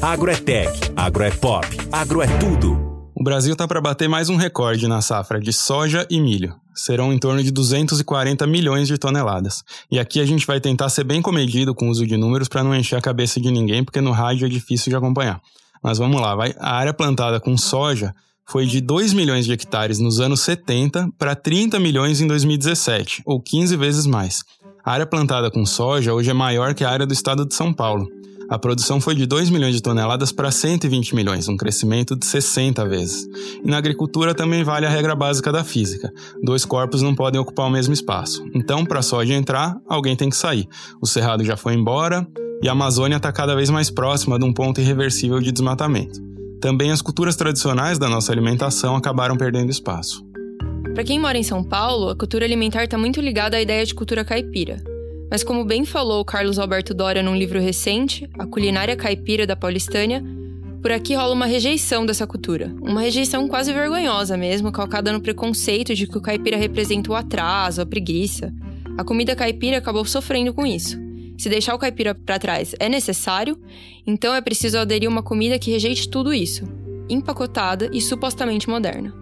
Agro 0.00 0.30
é 0.30 0.36
tech, 0.36 0.70
agro 0.94 1.24
é 1.24 1.30
pop, 1.30 1.66
agro 1.92 2.22
é 2.22 2.26
tudo. 2.38 2.89
O 3.20 3.22
Brasil 3.22 3.52
está 3.52 3.68
para 3.68 3.82
bater 3.82 4.08
mais 4.08 4.30
um 4.30 4.36
recorde 4.36 4.88
na 4.88 5.02
safra 5.02 5.38
de 5.38 5.52
soja 5.52 6.06
e 6.08 6.18
milho. 6.18 6.54
Serão 6.74 7.12
em 7.12 7.18
torno 7.18 7.42
de 7.42 7.50
240 7.50 8.46
milhões 8.46 8.88
de 8.88 8.96
toneladas. 8.96 9.62
E 9.90 9.98
aqui 9.98 10.22
a 10.22 10.24
gente 10.24 10.46
vai 10.46 10.58
tentar 10.58 10.88
ser 10.88 11.04
bem 11.04 11.20
comedido 11.20 11.74
com 11.74 11.88
o 11.88 11.90
uso 11.90 12.06
de 12.06 12.16
números 12.16 12.48
para 12.48 12.64
não 12.64 12.74
encher 12.74 12.96
a 12.96 13.02
cabeça 13.02 13.38
de 13.38 13.50
ninguém, 13.50 13.84
porque 13.84 14.00
no 14.00 14.10
rádio 14.10 14.46
é 14.46 14.48
difícil 14.48 14.88
de 14.88 14.96
acompanhar. 14.96 15.38
Mas 15.84 15.98
vamos 15.98 16.18
lá, 16.18 16.34
vai. 16.34 16.54
A 16.58 16.74
área 16.74 16.94
plantada 16.94 17.38
com 17.38 17.58
soja 17.58 18.14
foi 18.48 18.64
de 18.64 18.80
2 18.80 19.12
milhões 19.12 19.44
de 19.44 19.52
hectares 19.52 19.98
nos 19.98 20.18
anos 20.18 20.40
70 20.40 21.10
para 21.18 21.34
30 21.34 21.78
milhões 21.78 22.22
em 22.22 22.26
2017, 22.26 23.20
ou 23.26 23.38
15 23.38 23.76
vezes 23.76 24.06
mais. 24.06 24.42
A 24.82 24.92
área 24.92 25.04
plantada 25.04 25.50
com 25.50 25.66
soja 25.66 26.14
hoje 26.14 26.30
é 26.30 26.34
maior 26.34 26.72
que 26.72 26.84
a 26.84 26.90
área 26.90 27.06
do 27.06 27.12
estado 27.12 27.44
de 27.44 27.54
São 27.54 27.70
Paulo. 27.70 28.08
A 28.50 28.58
produção 28.58 29.00
foi 29.00 29.14
de 29.14 29.26
2 29.26 29.48
milhões 29.48 29.76
de 29.76 29.80
toneladas 29.80 30.32
para 30.32 30.50
120 30.50 31.14
milhões, 31.14 31.46
um 31.46 31.56
crescimento 31.56 32.16
de 32.16 32.26
60 32.26 32.84
vezes. 32.88 33.28
E 33.64 33.70
na 33.70 33.78
agricultura 33.78 34.34
também 34.34 34.64
vale 34.64 34.84
a 34.84 34.90
regra 34.90 35.14
básica 35.14 35.52
da 35.52 35.62
física: 35.62 36.12
dois 36.42 36.64
corpos 36.64 37.00
não 37.00 37.14
podem 37.14 37.40
ocupar 37.40 37.68
o 37.68 37.70
mesmo 37.70 37.94
espaço. 37.94 38.44
Então, 38.52 38.84
para 38.84 38.98
a 38.98 39.02
soja 39.02 39.34
entrar, 39.34 39.76
alguém 39.88 40.16
tem 40.16 40.28
que 40.28 40.36
sair. 40.36 40.68
O 41.00 41.06
cerrado 41.06 41.44
já 41.44 41.56
foi 41.56 41.74
embora 41.74 42.26
e 42.60 42.68
a 42.68 42.72
Amazônia 42.72 43.18
está 43.18 43.30
cada 43.30 43.54
vez 43.54 43.70
mais 43.70 43.88
próxima 43.88 44.36
de 44.36 44.44
um 44.44 44.52
ponto 44.52 44.80
irreversível 44.80 45.38
de 45.38 45.52
desmatamento. 45.52 46.20
Também 46.60 46.90
as 46.90 47.00
culturas 47.00 47.36
tradicionais 47.36 48.00
da 48.00 48.08
nossa 48.08 48.32
alimentação 48.32 48.96
acabaram 48.96 49.36
perdendo 49.36 49.70
espaço. 49.70 50.26
Para 50.92 51.04
quem 51.04 51.20
mora 51.20 51.38
em 51.38 51.44
São 51.44 51.62
Paulo, 51.62 52.08
a 52.08 52.16
cultura 52.16 52.44
alimentar 52.44 52.82
está 52.82 52.98
muito 52.98 53.20
ligada 53.20 53.56
à 53.56 53.62
ideia 53.62 53.86
de 53.86 53.94
cultura 53.94 54.24
caipira. 54.24 54.89
Mas 55.30 55.44
como 55.44 55.64
bem 55.64 55.84
falou 55.84 56.24
Carlos 56.24 56.58
Alberto 56.58 56.92
Dória 56.92 57.22
num 57.22 57.36
livro 57.36 57.60
recente, 57.60 58.28
A 58.38 58.46
Culinária 58.46 58.96
Caipira 58.96 59.46
da 59.46 59.54
Paulistânia, 59.54 60.24
por 60.82 60.90
aqui 60.90 61.14
rola 61.14 61.34
uma 61.34 61.46
rejeição 61.46 62.06
dessa 62.06 62.26
cultura. 62.26 62.74
Uma 62.80 63.02
rejeição 63.02 63.46
quase 63.46 63.72
vergonhosa 63.72 64.36
mesmo, 64.36 64.72
calcada 64.72 65.12
no 65.12 65.20
preconceito 65.20 65.94
de 65.94 66.06
que 66.06 66.16
o 66.16 66.22
caipira 66.22 66.56
representa 66.56 67.12
o 67.12 67.14
atraso, 67.14 67.82
a 67.82 67.86
preguiça. 67.86 68.52
A 68.96 69.04
comida 69.04 69.36
caipira 69.36 69.76
acabou 69.76 70.04
sofrendo 70.04 70.54
com 70.54 70.66
isso. 70.66 70.98
Se 71.38 71.48
deixar 71.48 71.74
o 71.74 71.78
caipira 71.78 72.14
para 72.14 72.38
trás 72.38 72.74
é 72.80 72.88
necessário, 72.88 73.58
então 74.06 74.34
é 74.34 74.40
preciso 74.40 74.78
aderir 74.78 75.08
uma 75.08 75.22
comida 75.22 75.58
que 75.58 75.70
rejeite 75.70 76.08
tudo 76.08 76.34
isso, 76.34 76.64
empacotada 77.08 77.90
e 77.92 78.00
supostamente 78.00 78.68
moderna. 78.68 79.14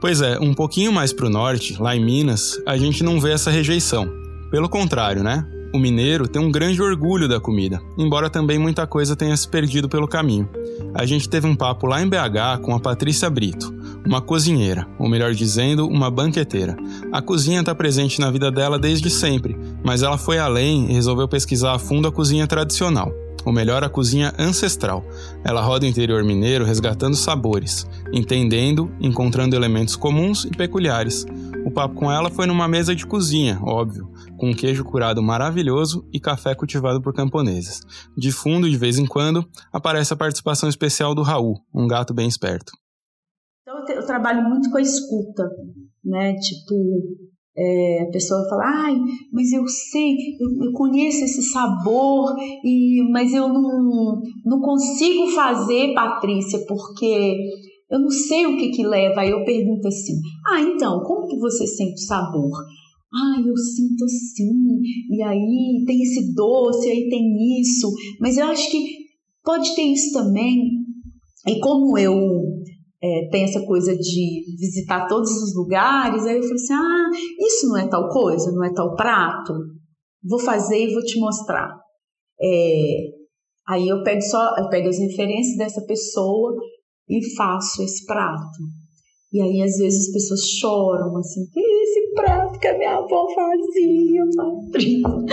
Pois 0.00 0.20
é, 0.20 0.38
um 0.38 0.54
pouquinho 0.54 0.92
mais 0.92 1.12
para 1.12 1.26
o 1.26 1.30
norte, 1.30 1.80
lá 1.80 1.96
em 1.96 2.04
Minas, 2.04 2.60
a 2.66 2.76
gente 2.76 3.02
não 3.02 3.20
vê 3.20 3.32
essa 3.32 3.50
rejeição. 3.50 4.27
Pelo 4.50 4.68
contrário, 4.68 5.22
né? 5.22 5.46
O 5.74 5.78
mineiro 5.78 6.26
tem 6.26 6.40
um 6.40 6.50
grande 6.50 6.80
orgulho 6.80 7.28
da 7.28 7.38
comida, 7.38 7.78
embora 7.98 8.30
também 8.30 8.58
muita 8.58 8.86
coisa 8.86 9.14
tenha 9.14 9.36
se 9.36 9.46
perdido 9.46 9.86
pelo 9.88 10.08
caminho. 10.08 10.48
A 10.94 11.04
gente 11.04 11.28
teve 11.28 11.46
um 11.46 11.54
papo 11.54 11.86
lá 11.86 12.00
em 12.00 12.08
BH 12.08 12.62
com 12.62 12.74
a 12.74 12.80
Patrícia 12.80 13.28
Brito, 13.28 13.74
uma 14.06 14.22
cozinheira, 14.22 14.88
ou 14.98 15.06
melhor 15.08 15.34
dizendo, 15.34 15.86
uma 15.86 16.10
banqueteira. 16.10 16.74
A 17.12 17.20
cozinha 17.20 17.60
está 17.60 17.74
presente 17.74 18.18
na 18.18 18.30
vida 18.30 18.50
dela 18.50 18.78
desde 18.78 19.10
sempre, 19.10 19.58
mas 19.84 20.02
ela 20.02 20.16
foi 20.16 20.38
além 20.38 20.90
e 20.90 20.94
resolveu 20.94 21.28
pesquisar 21.28 21.74
a 21.74 21.78
fundo 21.78 22.08
a 22.08 22.12
cozinha 22.12 22.46
tradicional 22.46 23.12
ou 23.48 23.52
melhor, 23.52 23.82
a 23.82 23.88
cozinha 23.88 24.32
ancestral. 24.38 25.02
Ela 25.42 25.62
roda 25.62 25.86
o 25.86 25.88
interior 25.88 26.22
mineiro 26.22 26.66
resgatando 26.66 27.16
sabores, 27.16 27.86
entendendo, 28.12 28.90
encontrando 29.00 29.56
elementos 29.56 29.96
comuns 29.96 30.44
e 30.44 30.50
peculiares. 30.50 31.24
O 31.64 31.70
papo 31.70 31.94
com 31.94 32.10
ela 32.10 32.30
foi 32.30 32.46
numa 32.46 32.68
mesa 32.68 32.94
de 32.94 33.06
cozinha, 33.06 33.58
óbvio, 33.62 34.10
com 34.36 34.50
um 34.50 34.54
queijo 34.54 34.84
curado 34.84 35.22
maravilhoso 35.22 36.06
e 36.12 36.20
café 36.20 36.54
cultivado 36.54 37.02
por 37.02 37.12
camponeses. 37.12 37.80
De 38.16 38.32
fundo, 38.32 38.68
de 38.68 38.76
vez 38.76 38.98
em 38.98 39.06
quando, 39.06 39.44
aparece 39.72 40.12
a 40.12 40.16
participação 40.16 40.68
especial 40.68 41.14
do 41.14 41.22
Raul, 41.22 41.60
um 41.74 41.86
gato 41.86 42.14
bem 42.14 42.28
esperto. 42.28 42.72
Então 43.62 43.84
eu, 43.88 44.06
trabalho 44.06 44.48
muito 44.48 44.70
com 44.70 44.78
a 44.78 44.82
escuta, 44.82 45.50
né? 46.04 46.34
Tipo, 46.36 46.74
é, 47.56 48.02
a 48.04 48.10
pessoa 48.10 48.48
fala, 48.48 48.62
ai, 48.64 48.96
mas 49.32 49.52
eu 49.52 49.66
sei, 49.68 50.14
eu, 50.40 50.64
eu, 50.64 50.72
conheço 50.72 51.24
esse 51.24 51.42
sabor, 51.42 52.34
e, 52.64 53.02
mas 53.10 53.34
eu 53.34 53.48
não, 53.48 54.22
não 54.44 54.60
consigo 54.60 55.26
fazer, 55.32 55.92
Patrícia, 55.92 56.64
porque 56.66 57.36
eu 57.90 57.98
não 57.98 58.10
sei 58.10 58.46
o 58.46 58.56
que 58.56 58.70
que 58.70 58.86
leva. 58.86 59.20
Aí 59.20 59.30
eu 59.30 59.44
pergunto 59.44 59.88
assim, 59.88 60.14
ah, 60.48 60.60
então, 60.60 61.00
como 61.02 61.26
que 61.26 61.38
você 61.38 61.66
sente 61.66 61.94
o 61.94 62.06
sabor? 62.06 62.52
Ah, 63.12 63.40
eu 63.40 63.56
sinto 63.56 64.04
assim, 64.04 64.52
e 65.10 65.22
aí 65.22 65.84
tem 65.86 66.02
esse 66.02 66.34
doce, 66.34 66.90
aí 66.90 67.08
tem 67.08 67.60
isso, 67.60 67.90
mas 68.20 68.36
eu 68.36 68.46
acho 68.46 68.70
que 68.70 68.86
pode 69.42 69.74
ter 69.74 69.82
isso 69.82 70.12
também. 70.12 70.70
E 71.46 71.58
como 71.60 71.96
eu 71.96 72.12
é, 73.02 73.28
tem 73.30 73.44
essa 73.44 73.64
coisa 73.64 73.96
de 73.96 74.44
visitar 74.58 75.06
todos 75.06 75.30
os 75.30 75.54
lugares. 75.54 76.26
Aí 76.26 76.36
eu 76.36 76.42
falei 76.42 76.56
assim: 76.56 76.72
ah, 76.72 77.10
isso 77.38 77.68
não 77.68 77.76
é 77.76 77.88
tal 77.88 78.08
coisa, 78.08 78.52
não 78.52 78.64
é 78.64 78.72
tal 78.72 78.94
prato. 78.94 79.54
Vou 80.22 80.38
fazer 80.38 80.88
e 80.88 80.92
vou 80.92 81.02
te 81.02 81.18
mostrar. 81.18 81.68
É, 82.40 82.96
aí 83.68 83.88
eu 83.88 84.02
pego 84.02 84.22
só, 84.22 84.56
eu 84.58 84.68
pego 84.68 84.88
as 84.88 84.98
referências 84.98 85.56
dessa 85.56 85.80
pessoa 85.86 86.54
e 87.08 87.34
faço 87.34 87.82
esse 87.82 88.04
prato. 88.06 88.58
E 89.32 89.42
aí 89.42 89.62
às 89.62 89.76
vezes 89.76 90.08
as 90.08 90.12
pessoas 90.12 90.40
choram 90.58 91.16
assim, 91.18 91.42
esse 91.54 92.12
prato 92.14 92.58
que 92.58 92.66
a 92.66 92.78
minha 92.78 92.96
avó 92.96 93.26
fazia, 93.34 94.24
Patrícia, 94.36 95.26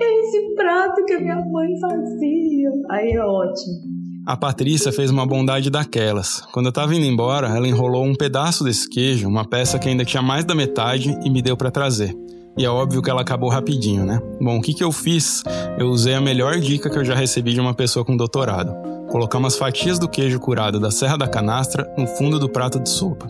esse 0.00 0.54
prato 0.54 1.04
que 1.04 1.12
a 1.14 1.20
minha 1.20 1.44
mãe 1.46 1.68
fazia. 1.80 2.70
Aí 2.90 3.10
é 3.10 3.24
ótimo. 3.24 4.00
A 4.26 4.36
Patrícia 4.36 4.92
fez 4.92 5.10
uma 5.10 5.26
bondade 5.26 5.70
daquelas. 5.70 6.42
Quando 6.52 6.66
eu 6.66 6.72
tava 6.72 6.94
indo 6.94 7.06
embora, 7.06 7.48
ela 7.48 7.66
enrolou 7.66 8.04
um 8.04 8.14
pedaço 8.14 8.62
desse 8.62 8.88
queijo, 8.88 9.26
uma 9.26 9.48
peça 9.48 9.78
que 9.78 9.88
ainda 9.88 10.04
tinha 10.04 10.22
mais 10.22 10.44
da 10.44 10.54
metade, 10.54 11.18
e 11.24 11.30
me 11.30 11.42
deu 11.42 11.56
para 11.56 11.70
trazer. 11.70 12.14
E 12.58 12.64
é 12.64 12.68
óbvio 12.70 13.00
que 13.00 13.08
ela 13.08 13.22
acabou 13.22 13.48
rapidinho, 13.48 14.04
né? 14.04 14.20
Bom, 14.40 14.58
o 14.58 14.62
que, 14.62 14.74
que 14.74 14.84
eu 14.84 14.92
fiz? 14.92 15.42
Eu 15.78 15.88
usei 15.88 16.14
a 16.14 16.20
melhor 16.20 16.58
dica 16.58 16.90
que 16.90 16.98
eu 16.98 17.04
já 17.04 17.14
recebi 17.14 17.52
de 17.52 17.60
uma 17.60 17.74
pessoa 17.74 18.04
com 18.04 18.16
doutorado. 18.16 18.74
Colocar 19.10 19.38
umas 19.38 19.56
fatias 19.56 19.98
do 19.98 20.08
queijo 20.08 20.38
curado 20.38 20.78
da 20.78 20.90
Serra 20.90 21.16
da 21.16 21.26
Canastra 21.26 21.92
no 21.98 22.06
fundo 22.06 22.38
do 22.38 22.48
prato 22.48 22.78
de 22.78 22.88
sopa. 22.88 23.26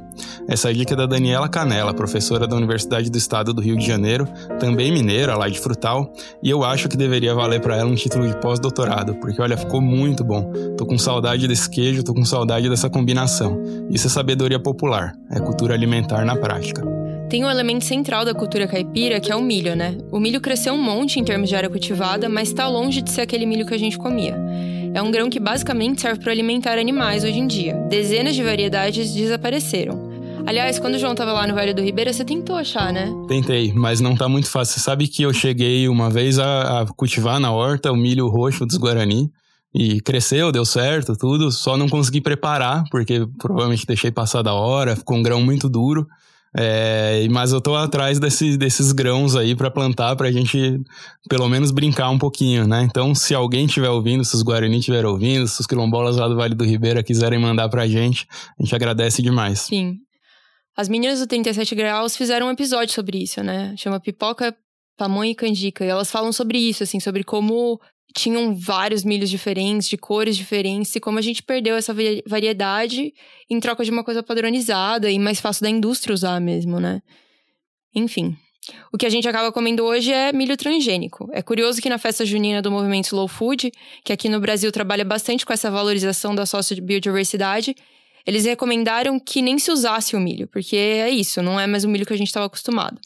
Essa 0.46 0.74
dica 0.74 0.92
é 0.92 0.96
da 0.96 1.06
Daniela 1.06 1.48
Canela, 1.48 1.94
professora 1.94 2.46
da 2.46 2.54
Universidade 2.54 3.10
do 3.10 3.16
Estado 3.16 3.54
do 3.54 3.62
Rio 3.62 3.78
de 3.78 3.86
Janeiro, 3.86 4.28
também 4.58 4.92
mineira 4.92 5.36
lá 5.36 5.48
de 5.48 5.58
Frutal, 5.58 6.12
e 6.42 6.50
eu 6.50 6.64
acho 6.64 6.86
que 6.86 6.98
deveria 6.98 7.34
valer 7.34 7.60
para 7.60 7.76
ela 7.76 7.88
um 7.88 7.94
título 7.94 8.26
de 8.28 8.36
pós-doutorado, 8.40 9.14
porque 9.14 9.40
olha, 9.40 9.56
ficou 9.56 9.80
muito 9.80 10.22
bom. 10.22 10.52
Tô 10.76 10.84
com 10.84 10.98
saudade 10.98 11.48
desse 11.48 11.70
queijo, 11.70 12.02
tô 12.02 12.12
com 12.12 12.24
saudade 12.26 12.68
dessa 12.68 12.90
combinação. 12.90 13.58
Isso 13.88 14.06
é 14.06 14.10
sabedoria 14.10 14.60
popular, 14.60 15.14
é 15.30 15.40
cultura 15.40 15.72
alimentar 15.72 16.26
na 16.26 16.36
prática. 16.36 16.99
Tem 17.30 17.44
um 17.44 17.48
elemento 17.48 17.84
central 17.84 18.24
da 18.24 18.34
cultura 18.34 18.66
caipira 18.66 19.20
que 19.20 19.30
é 19.30 19.36
o 19.36 19.40
milho, 19.40 19.76
né? 19.76 19.96
O 20.10 20.18
milho 20.18 20.40
cresceu 20.40 20.74
um 20.74 20.82
monte 20.82 21.20
em 21.20 21.24
termos 21.24 21.48
de 21.48 21.54
área 21.54 21.70
cultivada, 21.70 22.28
mas 22.28 22.48
está 22.48 22.66
longe 22.66 23.00
de 23.00 23.08
ser 23.08 23.20
aquele 23.20 23.46
milho 23.46 23.64
que 23.64 23.72
a 23.72 23.78
gente 23.78 23.96
comia. 23.96 24.36
É 24.92 25.00
um 25.00 25.12
grão 25.12 25.30
que 25.30 25.38
basicamente 25.38 26.00
serve 26.00 26.20
para 26.20 26.32
alimentar 26.32 26.76
animais 26.76 27.22
hoje 27.22 27.38
em 27.38 27.46
dia. 27.46 27.74
Dezenas 27.88 28.34
de 28.34 28.42
variedades 28.42 29.14
desapareceram. 29.14 30.10
Aliás, 30.44 30.80
quando 30.80 30.96
o 30.96 30.98
João 30.98 31.12
estava 31.12 31.32
lá 31.32 31.46
no 31.46 31.54
Vale 31.54 31.72
do 31.72 31.80
Ribeira, 31.80 32.12
você 32.12 32.24
tentou 32.24 32.56
achar, 32.56 32.92
né? 32.92 33.08
Tentei, 33.28 33.72
mas 33.72 34.00
não 34.00 34.16
tá 34.16 34.28
muito 34.28 34.50
fácil. 34.50 34.74
Você 34.74 34.80
sabe 34.80 35.06
que 35.06 35.22
eu 35.22 35.32
cheguei 35.32 35.88
uma 35.88 36.10
vez 36.10 36.36
a, 36.36 36.80
a 36.80 36.86
cultivar 36.86 37.38
na 37.38 37.52
horta 37.52 37.92
o 37.92 37.96
milho 37.96 38.26
roxo 38.26 38.66
dos 38.66 38.76
Guarani. 38.76 39.30
E 39.72 40.00
cresceu, 40.00 40.50
deu 40.50 40.64
certo, 40.64 41.16
tudo. 41.16 41.52
Só 41.52 41.76
não 41.76 41.88
consegui 41.88 42.20
preparar, 42.20 42.82
porque 42.90 43.24
provavelmente 43.38 43.86
deixei 43.86 44.10
passar 44.10 44.42
da 44.42 44.52
hora, 44.52 44.96
ficou 44.96 45.16
um 45.16 45.22
grão 45.22 45.40
muito 45.40 45.68
duro. 45.68 46.08
É, 46.56 47.28
mas 47.30 47.52
eu 47.52 47.60
tô 47.60 47.76
atrás 47.76 48.18
desse, 48.18 48.56
desses 48.56 48.90
grãos 48.90 49.36
aí 49.36 49.54
para 49.54 49.70
plantar 49.70 50.16
pra 50.16 50.32
gente 50.32 50.80
pelo 51.28 51.48
menos 51.48 51.70
brincar 51.70 52.10
um 52.10 52.18
pouquinho, 52.18 52.66
né? 52.66 52.82
Então, 52.82 53.14
se 53.14 53.34
alguém 53.34 53.66
estiver 53.66 53.88
ouvindo, 53.88 54.24
se 54.24 54.34
os 54.34 54.42
Guarani 54.42 54.78
estiverem 54.78 55.08
ouvindo, 55.08 55.46
se 55.46 55.60
os 55.60 55.66
quilombolas 55.66 56.16
lá 56.16 56.26
do 56.26 56.36
Vale 56.36 56.54
do 56.54 56.64
Ribeira 56.64 57.04
quiserem 57.04 57.38
mandar 57.38 57.68
pra 57.68 57.86
gente, 57.86 58.26
a 58.58 58.62
gente 58.62 58.74
agradece 58.74 59.22
demais. 59.22 59.60
Sim. 59.60 59.98
As 60.76 60.88
meninas 60.88 61.20
do 61.20 61.26
37 61.26 61.74
Graus 61.74 62.16
fizeram 62.16 62.48
um 62.48 62.50
episódio 62.50 62.94
sobre 62.94 63.22
isso, 63.22 63.42
né? 63.42 63.74
Chama 63.76 64.00
Pipoca, 64.00 64.56
Pamonha 64.96 65.30
e 65.30 65.34
Canjica. 65.34 65.84
E 65.84 65.88
elas 65.88 66.10
falam 66.10 66.32
sobre 66.32 66.58
isso, 66.58 66.82
assim, 66.82 66.98
sobre 66.98 67.22
como 67.22 67.80
tinham 68.14 68.54
vários 68.54 69.04
milhos 69.04 69.30
diferentes, 69.30 69.88
de 69.88 69.96
cores 69.96 70.36
diferentes, 70.36 70.94
e 70.94 71.00
como 71.00 71.18
a 71.18 71.22
gente 71.22 71.42
perdeu 71.42 71.76
essa 71.76 71.94
variedade 72.26 73.12
em 73.48 73.60
troca 73.60 73.84
de 73.84 73.90
uma 73.90 74.04
coisa 74.04 74.22
padronizada 74.22 75.10
e 75.10 75.18
mais 75.18 75.40
fácil 75.40 75.62
da 75.62 75.70
indústria 75.70 76.14
usar 76.14 76.40
mesmo, 76.40 76.80
né? 76.80 77.02
Enfim. 77.94 78.36
O 78.92 78.98
que 78.98 79.06
a 79.06 79.10
gente 79.10 79.26
acaba 79.28 79.50
comendo 79.50 79.84
hoje 79.84 80.12
é 80.12 80.32
milho 80.32 80.56
transgênico. 80.56 81.28
É 81.32 81.42
curioso 81.42 81.80
que 81.80 81.88
na 81.88 81.98
festa 81.98 82.24
junina 82.24 82.60
do 82.60 82.70
movimento 82.70 83.06
Slow 83.06 83.26
Food, 83.26 83.72
que 84.04 84.12
aqui 84.12 84.28
no 84.28 84.38
Brasil 84.38 84.70
trabalha 84.70 85.04
bastante 85.04 85.46
com 85.46 85.52
essa 85.52 85.70
valorização 85.70 86.34
da 86.34 86.44
biodiversidade, 86.82 87.74
eles 88.26 88.44
recomendaram 88.44 89.18
que 89.18 89.40
nem 89.40 89.58
se 89.58 89.70
usasse 89.70 90.14
o 90.14 90.20
milho, 90.20 90.46
porque 90.46 90.76
é 90.76 91.10
isso, 91.10 91.42
não 91.42 91.58
é 91.58 91.66
mais 91.66 91.84
o 91.84 91.88
milho 91.88 92.04
que 92.04 92.12
a 92.12 92.16
gente 92.16 92.28
estava 92.28 92.46
acostumado. 92.46 93.00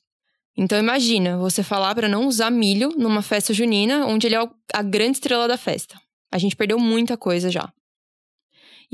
Então 0.57 0.79
imagina 0.79 1.37
você 1.37 1.63
falar 1.63 1.95
para 1.95 2.09
não 2.09 2.27
usar 2.27 2.51
milho 2.51 2.91
numa 2.97 3.23
festa 3.23 3.53
junina, 3.53 4.07
onde 4.07 4.27
ele 4.27 4.37
é 4.37 4.49
a 4.73 4.83
grande 4.83 5.19
estrela 5.19 5.49
da 5.49 5.57
festa. 5.57 6.01
A 6.31 6.39
gente 6.39 6.55
perdeu 6.55 6.79
muita 6.79 7.17
coisa 7.17 7.51
já. 7.51 7.73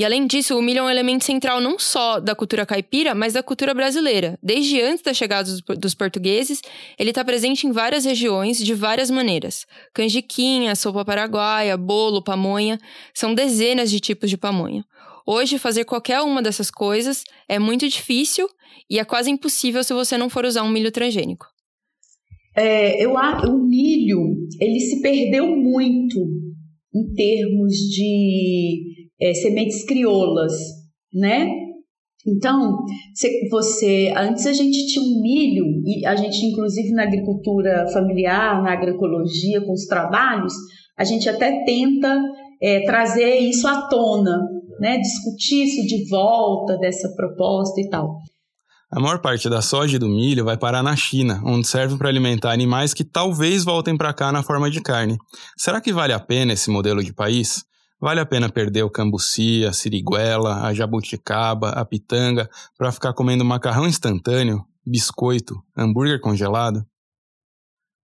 E 0.01 0.05
além 0.05 0.27
disso, 0.27 0.57
o 0.57 0.63
milho 0.63 0.79
é 0.79 0.83
um 0.83 0.89
elemento 0.89 1.25
central 1.25 1.61
não 1.61 1.79
só 1.79 2.21
da 2.21 2.35
cultura 2.35 2.65
caipira, 2.65 3.15
mas 3.15 3.35
da 3.35 3.43
cultura 3.43 3.75
brasileira. 3.75 4.39
Desde 4.43 4.81
antes 4.81 5.03
da 5.03 5.13
chegada 5.13 5.51
dos 5.77 5.95
portugueses, 5.95 6.63
ele 6.99 7.11
está 7.11 7.23
presente 7.23 7.67
em 7.67 7.73
várias 7.73 8.07
regiões 8.07 8.57
de 8.57 8.73
várias 8.73 9.11
maneiras. 9.11 9.67
Canjiquinha, 9.93 10.75
sopa 10.75 11.05
paraguaia, 11.05 11.77
bolo, 11.77 12.23
pamonha, 12.23 12.79
são 13.13 13.35
dezenas 13.35 13.91
de 13.91 14.01
tipos 14.01 14.31
de 14.31 14.39
pamonha. 14.39 14.85
Hoje, 15.27 15.59
fazer 15.59 15.85
qualquer 15.85 16.23
uma 16.23 16.41
dessas 16.41 16.71
coisas 16.71 17.23
é 17.47 17.59
muito 17.59 17.87
difícil 17.87 18.49
e 18.89 18.99
é 18.99 19.05
quase 19.05 19.31
impossível 19.31 19.85
se 19.85 19.93
você 19.93 20.17
não 20.17 20.31
for 20.31 20.47
usar 20.47 20.63
um 20.63 20.71
milho 20.71 20.91
transgênico. 20.91 21.47
É, 22.57 23.03
eu, 23.05 23.13
o 23.15 23.59
milho, 23.67 24.37
ele 24.61 24.81
se 24.81 25.01
perdeu 25.01 25.47
muito 25.57 26.19
em 26.95 27.15
termos 27.15 27.73
de 27.73 28.83
é, 29.21 29.33
sementes 29.35 29.85
crioulas, 29.85 30.53
né? 31.15 31.49
Então, 32.27 32.77
você, 33.51 34.13
antes 34.15 34.47
a 34.47 34.53
gente 34.53 34.87
tinha 34.89 35.03
um 35.03 35.23
milho, 35.23 35.65
e 35.87 36.05
a 36.05 36.15
gente, 36.15 36.45
inclusive 36.45 36.91
na 36.91 37.05
agricultura 37.05 37.87
familiar, 37.93 38.63
na 38.63 38.73
agroecologia, 38.73 39.65
com 39.65 39.73
os 39.73 39.87
trabalhos, 39.87 40.53
a 40.99 41.05
gente 41.05 41.29
até 41.29 41.65
tenta 41.65 42.15
é, 42.61 42.85
trazer 42.85 43.39
isso 43.39 43.67
à 43.67 43.89
tona, 43.89 44.39
né? 44.79 44.99
discutir 44.99 45.65
isso 45.65 45.87
de 45.87 46.09
volta 46.11 46.77
dessa 46.77 47.09
proposta 47.17 47.81
e 47.81 47.89
tal. 47.89 48.19
A 48.93 48.99
maior 48.99 49.21
parte 49.21 49.49
da 49.49 49.63
soja 49.63 49.95
e 49.95 49.99
do 50.01 50.09
milho 50.09 50.45
vai 50.45 50.57
parar 50.57 50.83
na 50.83 50.97
China, 50.97 51.41
onde 51.45 51.69
serve 51.69 51.97
para 51.97 52.09
alimentar 52.09 52.51
animais 52.51 52.93
que 52.93 53.05
talvez 53.05 53.63
voltem 53.63 53.97
para 53.97 54.13
cá 54.13 54.33
na 54.33 54.43
forma 54.43 54.69
de 54.69 54.81
carne. 54.81 55.17
Será 55.57 55.81
que 55.81 55.93
vale 55.93 56.13
a 56.13 56.19
pena 56.19 56.55
esse 56.55 56.69
modelo 56.71 57.03
de 57.05 57.13
país? 57.13 57.65
Vale 58.01 58.19
a 58.19 58.27
pena 58.27 58.49
perder 58.49 58.83
o 58.83 58.91
cambuci, 58.91 59.65
a 59.65 59.73
siriguela, 59.73 60.67
a 60.67 60.75
jabuticaba, 60.75 61.71
a 61.71 61.85
pitanga 61.85 62.51
para 62.77 62.91
ficar 62.91 63.13
comendo 63.13 63.45
macarrão 63.45 63.87
instantâneo, 63.87 64.65
biscoito, 64.85 65.55
hambúrguer 65.77 66.21
congelado? 66.21 66.85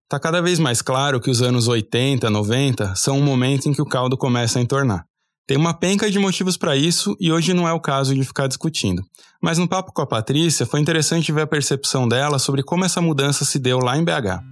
Tá 0.08 0.20
cada 0.20 0.40
vez 0.40 0.60
mais 0.60 0.82
claro 0.82 1.20
que 1.20 1.30
os 1.30 1.42
anos 1.42 1.66
80, 1.66 2.30
90 2.30 2.94
são 2.94 3.18
um 3.18 3.24
momento 3.24 3.68
em 3.68 3.72
que 3.72 3.82
o 3.82 3.86
caldo 3.86 4.16
começa 4.16 4.60
a 4.60 4.62
entornar. 4.62 5.04
Tem 5.46 5.56
uma 5.56 5.72
penca 5.72 6.10
de 6.10 6.18
motivos 6.18 6.56
para 6.56 6.76
isso 6.76 7.16
e 7.20 7.30
hoje 7.30 7.54
não 7.54 7.68
é 7.68 7.72
o 7.72 7.78
caso 7.78 8.12
de 8.12 8.24
ficar 8.24 8.48
discutindo. 8.48 9.04
Mas 9.40 9.58
no 9.58 9.68
papo 9.68 9.92
com 9.92 10.02
a 10.02 10.06
Patrícia 10.06 10.66
foi 10.66 10.80
interessante 10.80 11.30
ver 11.30 11.42
a 11.42 11.46
percepção 11.46 12.08
dela 12.08 12.40
sobre 12.40 12.64
como 12.64 12.84
essa 12.84 13.00
mudança 13.00 13.44
se 13.44 13.56
deu 13.60 13.78
lá 13.78 13.96
em 13.96 14.02
BH. 14.02 14.42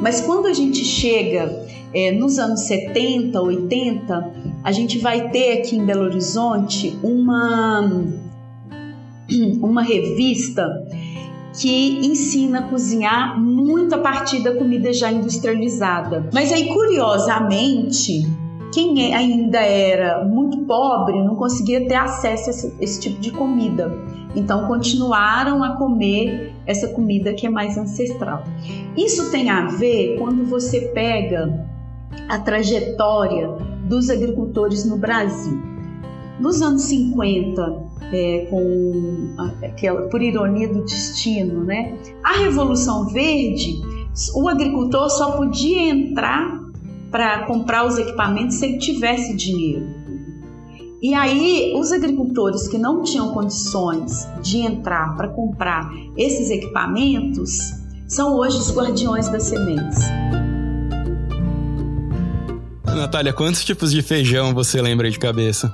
Mas 0.00 0.20
quando 0.20 0.46
a 0.46 0.52
gente 0.52 0.84
chega 0.84 1.66
é, 1.92 2.12
nos 2.12 2.38
anos 2.38 2.60
70, 2.60 3.42
80, 3.42 4.32
a 4.62 4.70
gente 4.70 4.98
vai 4.98 5.30
ter 5.30 5.58
aqui 5.58 5.74
em 5.74 5.84
Belo 5.84 6.04
Horizonte 6.04 6.96
uma, 7.02 7.80
uma 9.60 9.82
revista 9.82 10.64
que 11.60 12.06
ensina 12.06 12.60
a 12.60 12.62
cozinhar 12.68 13.40
muito 13.40 13.96
a 13.96 13.98
partir 13.98 14.44
da 14.44 14.54
comida 14.54 14.92
já 14.92 15.10
industrializada. 15.10 16.30
Mas 16.32 16.52
aí, 16.52 16.68
curiosamente, 16.68 18.45
quem 18.76 19.10
é, 19.10 19.16
ainda 19.16 19.58
era 19.58 20.22
muito 20.22 20.58
pobre 20.66 21.18
não 21.24 21.34
conseguia 21.34 21.88
ter 21.88 21.94
acesso 21.94 22.50
a 22.50 22.52
esse, 22.52 22.74
esse, 22.78 23.00
tipo 23.00 23.18
de 23.18 23.30
comida. 23.30 23.90
Então 24.34 24.66
continuaram 24.66 25.64
a 25.64 25.78
comer 25.78 26.52
essa 26.66 26.88
comida 26.88 27.32
que 27.32 27.46
é 27.46 27.48
mais 27.48 27.78
ancestral. 27.78 28.44
Isso 28.94 29.30
tem 29.30 29.48
a 29.48 29.64
ver 29.64 30.18
quando 30.18 30.44
você 30.44 30.90
pega 30.92 31.66
a 32.28 32.38
trajetória 32.38 33.48
dos 33.88 34.10
agricultores 34.10 34.84
no 34.84 34.98
Brasil. 34.98 35.58
Nos 36.38 36.60
anos 36.60 36.82
50, 36.82 37.82
é, 38.12 38.46
com 38.50 39.34
aquela, 39.64 40.02
por 40.02 40.20
ironia 40.20 40.68
do 40.68 40.84
destino, 40.84 41.64
né? 41.64 41.96
A 42.22 42.40
Revolução 42.40 43.06
Verde, 43.06 43.80
o 44.34 44.46
agricultor 44.50 45.08
só 45.08 45.32
podia 45.32 45.88
entrar 45.88 46.65
para 47.16 47.46
comprar 47.46 47.86
os 47.86 47.96
equipamentos 47.96 48.56
se 48.56 48.66
ele 48.66 48.76
tivesse 48.76 49.34
dinheiro. 49.34 49.88
E 51.00 51.14
aí, 51.14 51.72
os 51.74 51.90
agricultores 51.90 52.68
que 52.68 52.76
não 52.76 53.02
tinham 53.02 53.32
condições 53.32 54.28
de 54.42 54.58
entrar 54.58 55.16
para 55.16 55.28
comprar 55.28 55.90
esses 56.14 56.50
equipamentos 56.50 57.72
são 58.06 58.36
hoje 58.36 58.58
os 58.58 58.70
guardiões 58.70 59.30
das 59.30 59.44
sementes. 59.44 59.98
Natália, 62.84 63.32
quantos 63.32 63.64
tipos 63.64 63.92
de 63.92 64.02
feijão 64.02 64.52
você 64.52 64.82
lembra 64.82 65.10
de 65.10 65.18
cabeça? 65.18 65.72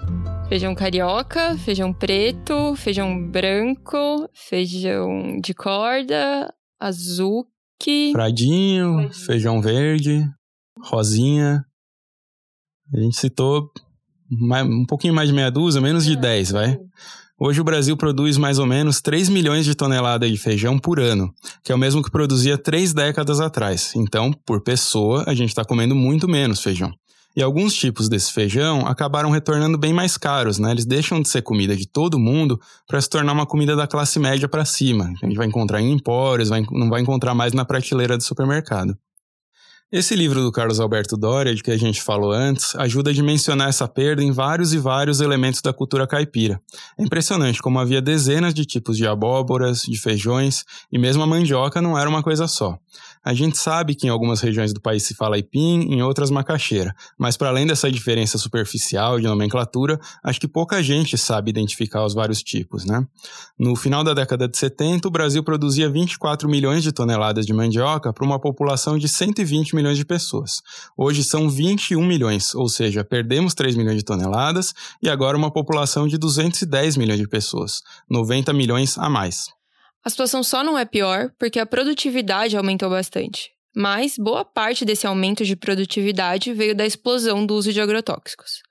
Feijão 0.48 0.76
carioca, 0.76 1.59
feijão 1.59 1.92
preto, 1.92 2.76
feijão 2.76 3.28
branco, 3.28 4.28
feijão 4.33 5.40
de 5.42 5.52
corda, 5.52 6.55
azuki. 6.78 8.12
Fradinho, 8.12 9.11
feijão 9.12 9.61
verde. 9.61 10.24
Rosinha. 10.83 11.64
A 12.95 13.01
gente 13.01 13.16
citou 13.16 13.71
um 14.31 14.85
pouquinho 14.87 15.14
mais 15.14 15.29
de 15.29 15.35
meia 15.35 15.51
dúzia, 15.51 15.81
menos 15.81 16.05
de 16.05 16.16
10, 16.16 16.51
vai. 16.53 16.79
Hoje 17.38 17.61
o 17.61 17.64
Brasil 17.64 17.97
produz 17.97 18.37
mais 18.37 18.59
ou 18.59 18.66
menos 18.66 19.01
3 19.01 19.29
milhões 19.29 19.64
de 19.64 19.75
toneladas 19.75 20.31
de 20.31 20.37
feijão 20.38 20.79
por 20.79 21.01
ano, 21.01 21.33
que 21.64 21.73
é 21.73 21.75
o 21.75 21.79
mesmo 21.79 22.03
que 22.03 22.11
produzia 22.11 22.57
três 22.57 22.92
décadas 22.92 23.40
atrás. 23.40 23.92
Então, 23.97 24.33
por 24.47 24.62
pessoa, 24.62 25.25
a 25.27 25.35
gente 25.35 25.49
está 25.49 25.64
comendo 25.64 25.95
muito 25.95 26.29
menos 26.29 26.62
feijão. 26.62 26.92
E 27.35 27.42
alguns 27.42 27.75
tipos 27.75 28.09
desse 28.09 28.33
feijão 28.33 28.87
acabaram 28.87 29.31
retornando 29.31 29.79
bem 29.79 29.92
mais 29.92 30.18
caros, 30.18 30.59
né? 30.59 30.71
Eles 30.71 30.85
deixam 30.85 31.21
de 31.21 31.29
ser 31.29 31.42
comida 31.42 31.75
de 31.75 31.88
todo 31.88 32.18
mundo 32.18 32.61
para 32.87 33.01
se 33.01 33.09
tornar 33.09 33.33
uma 33.33 33.47
comida 33.47 33.75
da 33.75 33.87
classe 33.87 34.18
média 34.18 34.47
para 34.47 34.66
cima. 34.66 35.12
A 35.23 35.27
gente 35.27 35.37
vai 35.37 35.47
encontrar 35.47 35.81
em 35.81 35.92
empórios, 35.92 36.51
vai, 36.51 36.62
não 36.71 36.90
vai 36.90 37.01
encontrar 37.01 37.35
mais 37.35 37.55
na 37.55 37.64
prateleira 37.64 38.18
do 38.18 38.23
supermercado. 38.23 38.97
Esse 39.92 40.16
livro 40.16 40.40
do 40.40 40.50
Carlos 40.50 40.81
Alberto 40.81 41.18
Doria, 41.18 41.55
de 41.55 41.62
que 41.62 41.70
a 41.70 41.76
gente 41.76 42.00
falou 42.00 42.33
antes, 42.33 42.74
ajuda 42.76 43.11
a 43.11 43.12
dimensionar 43.12 43.68
essa 43.68 43.87
perda 43.87 44.22
em 44.22 44.33
vários 44.33 44.72
e 44.72 44.78
vários 44.78 45.20
elementos 45.20 45.61
da 45.61 45.70
cultura 45.70 46.07
caipira. 46.07 46.59
É 46.98 47.02
impressionante 47.02 47.61
como 47.61 47.78
havia 47.78 48.00
dezenas 48.00 48.55
de 48.55 48.64
tipos 48.64 48.96
de 48.96 49.07
abóboras, 49.07 49.83
de 49.83 50.00
feijões, 50.00 50.64
e 50.90 50.98
mesmo 50.98 51.22
a 51.22 51.26
mandioca 51.26 51.83
não 51.83 51.98
era 51.98 52.09
uma 52.09 52.22
coisa 52.22 52.48
só. 52.48 52.78
A 53.22 53.35
gente 53.35 53.59
sabe 53.59 53.94
que 53.94 54.07
em 54.07 54.11
algumas 54.11 54.40
regiões 54.40 54.72
do 54.72 54.81
país 54.81 55.02
se 55.02 55.14
fala 55.14 55.37
aipim, 55.37 55.83
em 55.83 56.02
outras 56.02 56.31
macaxeira, 56.31 56.94
mas 57.18 57.37
para 57.37 57.50
além 57.50 57.66
dessa 57.66 57.92
diferença 57.92 58.38
superficial 58.38 59.20
de 59.20 59.26
nomenclatura, 59.26 60.00
acho 60.24 60.40
que 60.40 60.48
pouca 60.48 60.83
gente 60.83 61.18
sabe 61.18 61.50
identificar 61.50 62.02
os 62.02 62.14
vários 62.14 62.42
tipos, 62.42 62.87
né? 62.87 63.07
No 63.59 63.76
final 63.76 64.02
da 64.02 64.14
década 64.14 64.48
de 64.48 64.57
70, 64.57 65.07
o 65.07 65.11
Brasil 65.11 65.44
produzia 65.44 65.90
24 65.90 66.48
milhões 66.48 66.83
de 66.83 66.92
toneladas 66.92 67.44
de 67.44 67.52
mandioca 67.52 68.11
para 68.11 68.24
uma 68.24 68.40
população 68.40 68.96
de 68.96 69.07
120 69.07 69.74
milhões 69.74 69.82
de 69.99 70.05
pessoas. 70.05 70.62
Hoje 70.97 71.25
são 71.25 71.49
21 71.49 72.05
milhões, 72.05 72.55
ou 72.55 72.68
seja, 72.68 73.05
perdemos 73.05 73.55
3 73.55 73.75
milhões 73.75 73.97
de 73.97 74.05
toneladas 74.05 74.73
e 75.03 75.09
agora 75.09 75.37
uma 75.37 75.53
população 75.53 76.07
de 76.07 76.16
210 76.16 76.97
milhões 76.97 77.18
de 77.18 77.29
pessoas, 77.29 77.83
90 78.09 78.53
milhões 78.53 78.97
a 78.97 79.09
mais. 79.09 79.47
A 80.05 80.11
situação 80.11 80.42
só 80.42 80.64
não 80.64 80.79
é 80.79 80.85
pior 80.85 81.31
porque 81.38 81.59
a 81.61 81.66
produtividade 81.66 82.57
aumentou 82.57 82.90
bastante. 82.90 83.51
Mas 83.75 84.16
boa 84.18 84.45
parte 84.45 84.85
desse 84.85 85.07
aumento 85.07 85.45
de 85.45 85.57
produtividade 85.57 86.53
veio 86.53 86.75
da 86.75 86.85
explosão 86.85 87.47
do 87.47 87.55
uso 87.55 87.73
de 87.73 87.81
agrotóxicos. 87.81 88.62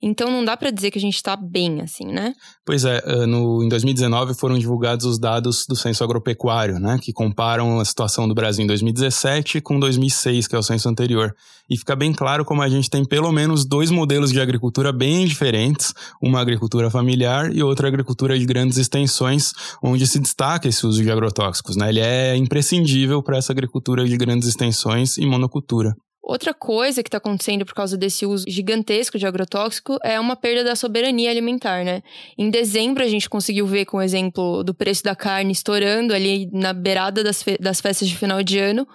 Então 0.00 0.30
não 0.30 0.44
dá 0.44 0.56
para 0.56 0.70
dizer 0.70 0.92
que 0.92 0.98
a 0.98 1.00
gente 1.00 1.16
está 1.16 1.34
bem 1.36 1.80
assim, 1.80 2.06
né? 2.06 2.32
Pois 2.64 2.84
é, 2.84 3.02
eh, 3.04 3.26
no, 3.26 3.64
em 3.64 3.68
2019 3.68 4.32
foram 4.34 4.56
divulgados 4.56 5.04
os 5.04 5.18
dados 5.18 5.66
do 5.66 5.74
Censo 5.74 6.04
Agropecuário, 6.04 6.78
né, 6.78 6.98
que 7.02 7.12
comparam 7.12 7.80
a 7.80 7.84
situação 7.84 8.28
do 8.28 8.34
Brasil 8.34 8.62
em 8.62 8.66
2017 8.68 9.60
com 9.60 9.78
2006, 9.78 10.46
que 10.46 10.54
é 10.54 10.58
o 10.58 10.62
censo 10.62 10.88
anterior. 10.88 11.34
E 11.68 11.76
fica 11.76 11.96
bem 11.96 12.12
claro 12.12 12.44
como 12.44 12.62
a 12.62 12.68
gente 12.68 12.88
tem 12.88 13.04
pelo 13.04 13.32
menos 13.32 13.66
dois 13.66 13.90
modelos 13.90 14.32
de 14.32 14.40
agricultura 14.40 14.92
bem 14.92 15.26
diferentes, 15.26 15.92
uma 16.22 16.40
agricultura 16.40 16.90
familiar 16.90 17.52
e 17.52 17.62
outra 17.62 17.88
agricultura 17.88 18.38
de 18.38 18.46
grandes 18.46 18.78
extensões, 18.78 19.52
onde 19.82 20.06
se 20.06 20.20
destaca 20.20 20.68
esse 20.68 20.86
uso 20.86 21.02
de 21.02 21.10
agrotóxicos, 21.10 21.76
né? 21.76 21.88
Ele 21.88 22.00
é 22.00 22.36
imprescindível 22.36 23.22
para 23.22 23.36
essa 23.36 23.52
agricultura 23.52 24.06
de 24.06 24.16
grandes 24.16 24.48
extensões 24.48 25.18
e 25.18 25.26
monocultura. 25.26 25.94
Outra 26.28 26.52
coisa 26.52 27.02
que 27.02 27.08
está 27.08 27.16
acontecendo 27.16 27.64
por 27.64 27.72
causa 27.72 27.96
desse 27.96 28.26
uso 28.26 28.44
gigantesco 28.46 29.18
de 29.18 29.26
agrotóxico 29.26 29.98
é 30.04 30.20
uma 30.20 30.36
perda 30.36 30.62
da 30.62 30.76
soberania 30.76 31.30
alimentar, 31.30 31.82
né? 31.86 32.02
Em 32.36 32.50
dezembro, 32.50 33.02
a 33.02 33.08
gente 33.08 33.30
conseguiu 33.30 33.66
ver 33.66 33.86
com 33.86 33.96
o 33.96 34.02
exemplo 34.02 34.62
do 34.62 34.74
preço 34.74 35.02
da 35.02 35.16
carne 35.16 35.52
estourando 35.52 36.12
ali 36.12 36.50
na 36.52 36.74
beirada 36.74 37.24
das, 37.24 37.42
fe 37.42 37.56
das 37.58 37.80
festas 37.80 38.06
de 38.06 38.14
final 38.14 38.42
de 38.42 38.58
ano, 38.58 38.86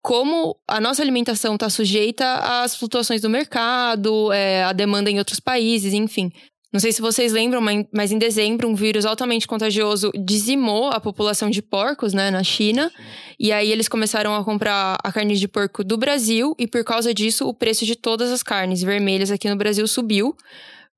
como 0.00 0.56
a 0.68 0.80
nossa 0.80 1.02
alimentação 1.02 1.56
está 1.56 1.68
sujeita 1.68 2.62
às 2.62 2.76
flutuações 2.76 3.22
do 3.22 3.28
mercado, 3.28 4.32
é, 4.32 4.62
à 4.62 4.72
demanda 4.72 5.10
em 5.10 5.18
outros 5.18 5.40
países, 5.40 5.92
enfim. 5.92 6.30
Não 6.70 6.80
sei 6.80 6.92
se 6.92 7.00
vocês 7.00 7.32
lembram, 7.32 7.62
mas 7.90 8.12
em 8.12 8.18
dezembro 8.18 8.68
um 8.68 8.74
vírus 8.74 9.06
altamente 9.06 9.46
contagioso 9.46 10.12
dizimou 10.22 10.90
a 10.90 11.00
população 11.00 11.48
de 11.48 11.62
porcos, 11.62 12.12
né, 12.12 12.30
na 12.30 12.44
China. 12.44 12.92
E 13.40 13.50
aí 13.50 13.72
eles 13.72 13.88
começaram 13.88 14.34
a 14.34 14.44
comprar 14.44 14.98
a 15.02 15.10
carne 15.10 15.34
de 15.34 15.48
porco 15.48 15.82
do 15.82 15.96
Brasil 15.96 16.54
e 16.58 16.66
por 16.66 16.84
causa 16.84 17.14
disso 17.14 17.48
o 17.48 17.54
preço 17.54 17.86
de 17.86 17.96
todas 17.96 18.30
as 18.30 18.42
carnes 18.42 18.82
vermelhas 18.82 19.30
aqui 19.30 19.48
no 19.48 19.56
Brasil 19.56 19.86
subiu 19.86 20.36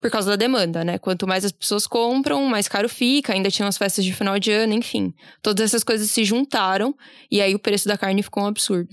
por 0.00 0.10
causa 0.10 0.30
da 0.30 0.36
demanda, 0.36 0.82
né? 0.82 0.98
Quanto 0.98 1.26
mais 1.26 1.44
as 1.44 1.52
pessoas 1.52 1.86
compram, 1.86 2.44
mais 2.46 2.66
caro 2.66 2.88
fica. 2.88 3.32
Ainda 3.32 3.50
tinham 3.50 3.68
as 3.68 3.78
festas 3.78 4.04
de 4.04 4.12
final 4.12 4.40
de 4.40 4.50
ano, 4.50 4.72
enfim. 4.72 5.14
Todas 5.40 5.66
essas 5.66 5.84
coisas 5.84 6.10
se 6.10 6.24
juntaram 6.24 6.94
e 7.30 7.40
aí 7.40 7.54
o 7.54 7.60
preço 7.60 7.86
da 7.86 7.96
carne 7.96 8.24
ficou 8.24 8.42
um 8.42 8.46
absurdo. 8.46 8.88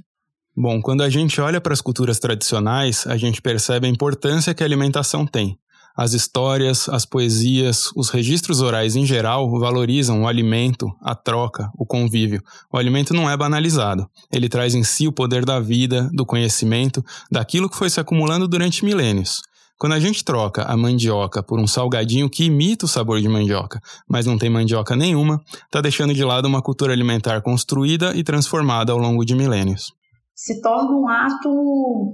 Bom, 0.56 0.82
quando 0.82 1.02
a 1.02 1.10
gente 1.10 1.40
olha 1.40 1.62
para 1.62 1.74
as 1.74 1.82
culturas 1.82 2.20
tradicionais, 2.20 3.08
a 3.08 3.16
gente 3.18 3.42
percebe 3.42 3.88
a 3.88 3.90
importância 3.90 4.54
que 4.54 4.62
a 4.62 4.66
alimentação 4.66 5.26
tem. 5.26 5.58
As 5.98 6.14
histórias, 6.14 6.88
as 6.88 7.08
poesias, 7.08 7.90
os 7.96 8.12
registros 8.12 8.62
orais 8.62 8.96
em 8.96 9.04
geral 9.04 9.50
valorizam 9.60 10.22
o 10.22 10.28
alimento, 10.28 10.96
a 11.02 11.16
troca, 11.16 11.72
o 11.76 11.88
convívio. 11.88 12.44
O 12.72 12.78
alimento 12.78 13.16
não 13.16 13.28
é 13.28 13.36
banalizado. 13.36 14.08
Ele 14.32 14.48
traz 14.48 14.76
em 14.76 14.84
si 14.84 15.08
o 15.08 15.12
poder 15.12 15.44
da 15.44 15.60
vida, 15.60 16.08
do 16.14 16.24
conhecimento, 16.24 17.04
daquilo 17.32 17.68
que 17.68 17.76
foi 17.76 17.90
se 17.90 18.00
acumulando 18.00 18.48
durante 18.48 18.86
milênios. 18.86 19.42
Quando 19.80 19.94
a 19.94 20.00
gente 20.00 20.24
troca 20.24 20.64
a 20.64 20.78
mandioca 20.78 21.42
por 21.42 21.60
um 21.60 21.66
salgadinho 21.66 22.30
que 22.30 22.46
imita 22.46 22.86
o 22.86 22.88
sabor 22.88 23.20
de 23.20 23.28
mandioca, 23.28 23.82
mas 24.08 24.28
não 24.28 24.38
tem 24.38 24.52
mandioca 24.52 24.96
nenhuma, 24.96 25.42
está 25.66 25.82
deixando 25.82 26.14
de 26.14 26.24
lado 26.24 26.48
uma 26.48 26.62
cultura 26.62 26.94
alimentar 26.94 27.42
construída 27.42 28.16
e 28.16 28.24
transformada 28.24 28.92
ao 28.92 29.00
longo 29.00 29.26
de 29.26 29.36
milênios. 29.36 29.92
Se 30.36 30.62
torna 30.62 30.92
um 30.92 31.10
ato 31.10 32.14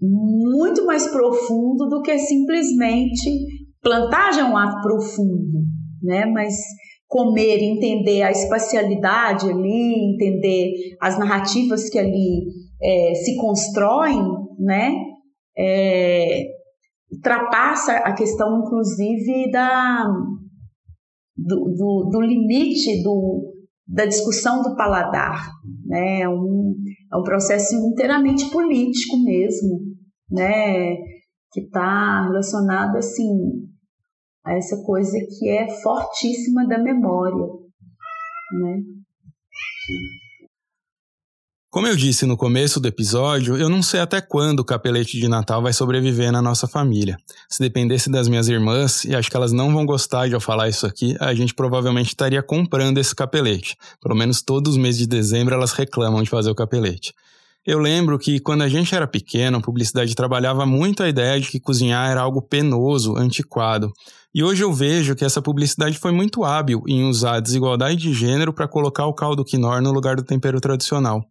muito 0.00 0.84
mais 0.86 1.06
profundo 1.08 1.88
do 1.88 2.02
que 2.02 2.18
simplesmente 2.18 3.30
plantar 3.82 4.38
é 4.38 4.44
um 4.44 4.56
ato 4.56 4.80
profundo, 4.82 5.64
né? 6.02 6.26
Mas 6.26 6.54
comer, 7.06 7.58
entender 7.62 8.22
a 8.22 8.30
espacialidade 8.30 9.50
ali, 9.50 10.14
entender 10.14 10.96
as 11.00 11.18
narrativas 11.18 11.88
que 11.90 11.98
ali 11.98 12.46
é, 12.80 13.14
se 13.14 13.36
constroem, 13.36 14.22
né? 14.58 14.94
É, 15.58 16.44
ultrapassa 17.12 17.92
a 17.96 18.14
questão, 18.14 18.60
inclusive, 18.60 19.50
da, 19.50 20.06
do, 21.36 21.56
do, 21.76 22.08
do 22.12 22.20
limite 22.20 23.02
do, 23.02 23.52
da 23.86 24.06
discussão 24.06 24.62
do 24.62 24.76
paladar. 24.76 25.50
Né? 25.84 26.20
É, 26.22 26.28
um, 26.28 26.74
é 27.12 27.16
um 27.16 27.22
processo 27.22 27.74
inteiramente 27.74 28.48
político 28.50 29.18
mesmo, 29.18 29.80
né? 30.30 30.96
que 31.52 31.60
está 31.60 32.22
relacionado 32.22 32.96
assim, 32.96 33.68
a 34.44 34.54
essa 34.54 34.76
coisa 34.84 35.18
que 35.18 35.48
é 35.48 35.68
fortíssima 35.82 36.66
da 36.66 36.78
memória. 36.78 37.46
Né? 38.52 38.82
Como 41.72 41.86
eu 41.86 41.94
disse 41.94 42.26
no 42.26 42.36
começo 42.36 42.80
do 42.80 42.88
episódio, 42.88 43.56
eu 43.56 43.68
não 43.68 43.80
sei 43.80 44.00
até 44.00 44.20
quando 44.20 44.58
o 44.58 44.64
capelete 44.64 45.20
de 45.20 45.28
Natal 45.28 45.62
vai 45.62 45.72
sobreviver 45.72 46.32
na 46.32 46.42
nossa 46.42 46.66
família. 46.66 47.16
Se 47.48 47.60
dependesse 47.60 48.10
das 48.10 48.28
minhas 48.28 48.48
irmãs, 48.48 49.04
e 49.04 49.14
acho 49.14 49.30
que 49.30 49.36
elas 49.36 49.52
não 49.52 49.72
vão 49.72 49.86
gostar 49.86 50.26
de 50.26 50.34
eu 50.34 50.40
falar 50.40 50.68
isso 50.68 50.84
aqui, 50.84 51.16
a 51.20 51.32
gente 51.32 51.54
provavelmente 51.54 52.08
estaria 52.08 52.42
comprando 52.42 52.98
esse 52.98 53.14
capelete. 53.14 53.76
Pelo 54.00 54.16
menos 54.16 54.42
todos 54.42 54.72
os 54.72 54.78
meses 54.78 54.98
de 54.98 55.06
dezembro 55.06 55.54
elas 55.54 55.70
reclamam 55.70 56.24
de 56.24 56.30
fazer 56.30 56.50
o 56.50 56.56
capelete. 56.56 57.14
Eu 57.66 57.78
lembro 57.78 58.18
que 58.18 58.40
quando 58.40 58.62
a 58.62 58.68
gente 58.68 58.94
era 58.94 59.06
pequeno, 59.06 59.58
a 59.58 59.60
publicidade 59.60 60.14
trabalhava 60.14 60.64
muito 60.64 61.02
a 61.02 61.08
ideia 61.08 61.38
de 61.38 61.48
que 61.48 61.60
cozinhar 61.60 62.10
era 62.10 62.22
algo 62.22 62.40
penoso, 62.40 63.16
antiquado. 63.16 63.92
E 64.34 64.42
hoje 64.42 64.62
eu 64.62 64.72
vejo 64.72 65.14
que 65.14 65.24
essa 65.24 65.42
publicidade 65.42 65.98
foi 65.98 66.12
muito 66.12 66.44
hábil 66.44 66.82
em 66.86 67.04
usar 67.04 67.36
a 67.36 67.40
desigualdade 67.40 67.96
de 67.96 68.14
gênero 68.14 68.52
para 68.52 68.68
colocar 68.68 69.06
o 69.06 69.14
caldo 69.14 69.44
quinor 69.44 69.82
no 69.82 69.92
lugar 69.92 70.16
do 70.16 70.22
tempero 70.22 70.60
tradicional 70.60 71.22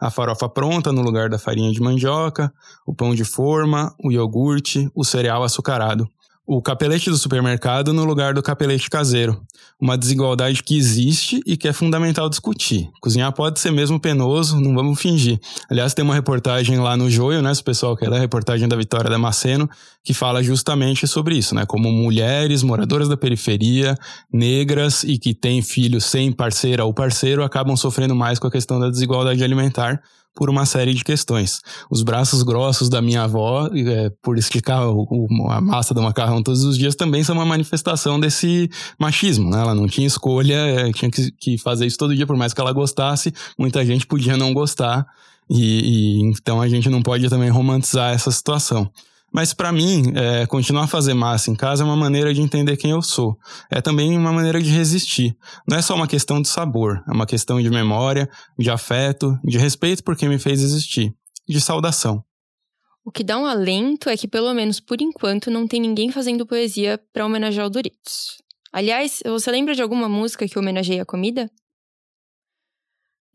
a 0.00 0.10
farofa 0.10 0.48
pronta 0.48 0.92
no 0.92 1.02
lugar 1.02 1.28
da 1.28 1.38
farinha 1.38 1.72
de 1.72 1.80
mandioca, 1.80 2.52
o 2.86 2.94
pão 2.94 3.14
de 3.14 3.24
forma, 3.24 3.94
o 4.02 4.12
iogurte, 4.12 4.90
o 4.94 5.04
cereal 5.04 5.42
açucarado 5.42 6.08
o 6.46 6.62
capelete 6.62 7.10
do 7.10 7.16
supermercado 7.16 7.92
no 7.92 8.04
lugar 8.04 8.32
do 8.32 8.42
capelete 8.42 8.88
caseiro. 8.88 9.42
Uma 9.80 9.98
desigualdade 9.98 10.62
que 10.62 10.78
existe 10.78 11.40
e 11.44 11.56
que 11.56 11.66
é 11.66 11.72
fundamental 11.72 12.28
discutir. 12.28 12.88
Cozinhar 13.00 13.32
pode 13.32 13.58
ser 13.58 13.72
mesmo 13.72 13.98
penoso, 13.98 14.60
não 14.60 14.72
vamos 14.72 15.00
fingir. 15.00 15.40
Aliás, 15.68 15.92
tem 15.92 16.04
uma 16.04 16.14
reportagem 16.14 16.78
lá 16.78 16.96
no 16.96 17.10
Joio, 17.10 17.42
né, 17.42 17.52
se 17.52 17.62
o 17.62 17.64
pessoal 17.64 17.96
quer 17.96 18.08
ler, 18.08 18.18
a 18.18 18.20
reportagem 18.20 18.68
da 18.68 18.76
Vitória 18.76 19.10
Damasceno, 19.10 19.68
que 20.04 20.14
fala 20.14 20.42
justamente 20.42 21.06
sobre 21.08 21.36
isso, 21.36 21.54
né, 21.54 21.66
como 21.66 21.90
mulheres 21.90 22.62
moradoras 22.62 23.08
da 23.08 23.16
periferia, 23.16 23.96
negras 24.32 25.02
e 25.02 25.18
que 25.18 25.34
têm 25.34 25.60
filhos 25.60 26.04
sem 26.04 26.30
parceira 26.30 26.84
ou 26.84 26.94
parceiro 26.94 27.42
acabam 27.42 27.76
sofrendo 27.76 28.14
mais 28.14 28.38
com 28.38 28.46
a 28.46 28.50
questão 28.50 28.78
da 28.78 28.88
desigualdade 28.88 29.42
alimentar 29.42 30.00
por 30.36 30.50
uma 30.50 30.66
série 30.66 30.92
de 30.92 31.02
questões. 31.02 31.60
Os 31.90 32.02
braços 32.02 32.42
grossos 32.42 32.90
da 32.90 33.00
minha 33.00 33.22
avó, 33.22 33.68
é, 33.74 34.10
por 34.22 34.36
esticar 34.36 34.86
o, 34.86 35.06
o, 35.10 35.50
a 35.50 35.60
massa 35.62 35.94
do 35.94 36.02
macarrão 36.02 36.42
todos 36.42 36.62
os 36.62 36.76
dias, 36.76 36.94
também 36.94 37.24
são 37.24 37.34
uma 37.34 37.46
manifestação 37.46 38.20
desse 38.20 38.68
machismo. 38.98 39.48
Né? 39.50 39.58
Ela 39.58 39.74
não 39.74 39.86
tinha 39.86 40.06
escolha, 40.06 40.54
é, 40.54 40.92
tinha 40.92 41.10
que, 41.10 41.32
que, 41.32 41.58
fazer 41.58 41.86
isso 41.86 41.96
todo 41.96 42.14
dia, 42.14 42.26
por 42.26 42.36
mais 42.36 42.52
que 42.52 42.60
ela 42.60 42.72
gostasse. 42.72 43.32
Muita 43.58 43.84
gente 43.84 44.06
podia 44.06 44.36
não 44.36 44.52
gostar, 44.52 45.06
e, 45.48 46.20
e 46.20 46.22
então 46.24 46.60
a 46.60 46.68
gente 46.68 46.90
não 46.90 47.02
pode 47.02 47.28
também 47.30 47.48
romantizar 47.48 48.12
essa 48.12 48.30
situação. 48.30 48.90
Mas 49.36 49.52
para 49.52 49.70
mim, 49.70 50.14
é, 50.14 50.46
continuar 50.46 50.84
a 50.84 50.86
fazer 50.86 51.12
massa 51.12 51.50
em 51.50 51.54
casa 51.54 51.82
é 51.82 51.86
uma 51.86 51.94
maneira 51.94 52.32
de 52.32 52.40
entender 52.40 52.74
quem 52.78 52.92
eu 52.92 53.02
sou. 53.02 53.36
É 53.70 53.82
também 53.82 54.16
uma 54.16 54.32
maneira 54.32 54.62
de 54.62 54.70
resistir. 54.70 55.36
Não 55.68 55.76
é 55.76 55.82
só 55.82 55.94
uma 55.94 56.08
questão 56.08 56.40
de 56.40 56.48
sabor, 56.48 57.04
é 57.06 57.12
uma 57.12 57.26
questão 57.26 57.60
de 57.60 57.68
memória, 57.68 58.30
de 58.58 58.70
afeto, 58.70 59.38
de 59.44 59.58
respeito 59.58 60.02
por 60.02 60.16
quem 60.16 60.30
me 60.30 60.38
fez 60.38 60.62
existir, 60.62 61.14
de 61.46 61.60
saudação. 61.60 62.24
O 63.04 63.12
que 63.12 63.22
dá 63.22 63.36
um 63.36 63.44
alento 63.44 64.08
é 64.08 64.16
que, 64.16 64.26
pelo 64.26 64.54
menos 64.54 64.80
por 64.80 65.02
enquanto, 65.02 65.50
não 65.50 65.68
tem 65.68 65.82
ninguém 65.82 66.10
fazendo 66.10 66.46
poesia 66.46 66.98
para 67.12 67.26
homenagear 67.26 67.66
o 67.66 67.70
Doritos. 67.70 68.38
Aliás, 68.72 69.20
você 69.22 69.50
lembra 69.50 69.74
de 69.74 69.82
alguma 69.82 70.08
música 70.08 70.48
que 70.48 70.58
homenageia 70.58 71.02
a 71.02 71.06
comida? 71.06 71.50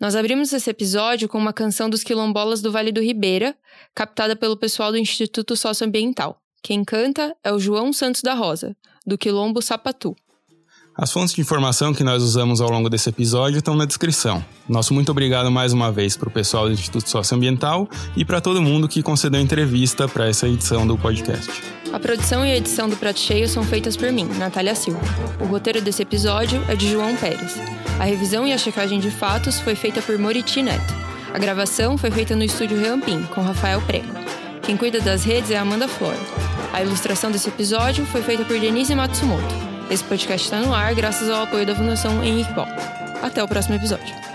Nós 0.01 0.15
abrimos 0.15 0.51
esse 0.51 0.67
episódio 0.67 1.29
com 1.29 1.37
uma 1.37 1.53
canção 1.53 1.87
dos 1.87 2.03
quilombolas 2.03 2.59
do 2.59 2.71
Vale 2.71 2.91
do 2.91 3.03
Ribeira, 3.03 3.55
captada 3.93 4.35
pelo 4.35 4.57
pessoal 4.57 4.91
do 4.91 4.97
Instituto 4.97 5.55
Socioambiental. 5.55 6.41
Quem 6.63 6.83
canta 6.83 7.37
é 7.43 7.53
o 7.53 7.59
João 7.59 7.93
Santos 7.93 8.23
da 8.23 8.33
Rosa, 8.33 8.75
do 9.05 9.15
Quilombo 9.15 9.61
Sapatu. 9.61 10.15
As 10.97 11.11
fontes 11.11 11.33
de 11.33 11.39
informação 11.39 11.93
que 11.93 12.03
nós 12.03 12.21
usamos 12.21 12.59
ao 12.59 12.69
longo 12.69 12.89
desse 12.89 13.07
episódio 13.07 13.57
estão 13.57 13.75
na 13.75 13.85
descrição. 13.85 14.43
Nosso 14.67 14.93
muito 14.93 15.09
obrigado 15.09 15.49
mais 15.49 15.71
uma 15.71 15.89
vez 15.89 16.17
para 16.17 16.27
o 16.27 16.31
pessoal 16.31 16.65
do 16.65 16.73
Instituto 16.73 17.09
Socioambiental 17.09 17.87
e 18.15 18.25
para 18.25 18.41
todo 18.41 18.61
mundo 18.61 18.89
que 18.89 19.01
concedeu 19.01 19.39
entrevista 19.39 20.07
para 20.07 20.27
essa 20.27 20.49
edição 20.49 20.85
do 20.85 20.97
podcast. 20.97 21.49
A 21.93 21.99
produção 21.99 22.45
e 22.45 22.51
a 22.51 22.57
edição 22.57 22.89
do 22.89 22.97
Prato 22.97 23.19
Cheio 23.19 23.47
são 23.47 23.63
feitas 23.63 23.95
por 23.95 24.11
mim, 24.11 24.25
Natália 24.37 24.75
Silva. 24.75 24.99
O 25.39 25.45
roteiro 25.45 25.81
desse 25.81 26.01
episódio 26.01 26.61
é 26.67 26.75
de 26.75 26.91
João 26.91 27.15
Pérez. 27.15 27.55
A 27.97 28.03
revisão 28.03 28.45
e 28.45 28.51
a 28.51 28.57
checagem 28.57 28.99
de 28.99 29.11
fatos 29.11 29.61
foi 29.61 29.75
feita 29.75 30.01
por 30.01 30.17
Moriti 30.17 30.61
Neto. 30.61 30.93
A 31.33 31.39
gravação 31.39 31.97
foi 31.97 32.11
feita 32.11 32.35
no 32.35 32.43
estúdio 32.43 32.77
Reampim, 32.77 33.23
com 33.33 33.41
Rafael 33.41 33.81
Prego. 33.83 34.13
Quem 34.61 34.75
cuida 34.75 34.99
das 34.99 35.23
redes 35.23 35.51
é 35.51 35.57
Amanda 35.57 35.87
Flora. 35.87 36.19
A 36.73 36.81
ilustração 36.81 37.31
desse 37.31 37.47
episódio 37.47 38.05
foi 38.05 38.21
feita 38.21 38.43
por 38.43 38.59
Denise 38.59 38.93
Matsumoto. 38.93 39.70
Esse 39.91 40.05
podcast 40.05 40.47
está 40.47 40.61
no 40.61 40.73
ar 40.73 40.95
graças 40.95 41.29
ao 41.29 41.43
apoio 41.43 41.65
da 41.65 41.75
Fundação 41.75 42.23
Henrique 42.23 42.53
Ball. 42.53 42.69
Até 43.21 43.43
o 43.43 43.47
próximo 43.47 43.75
episódio. 43.75 44.30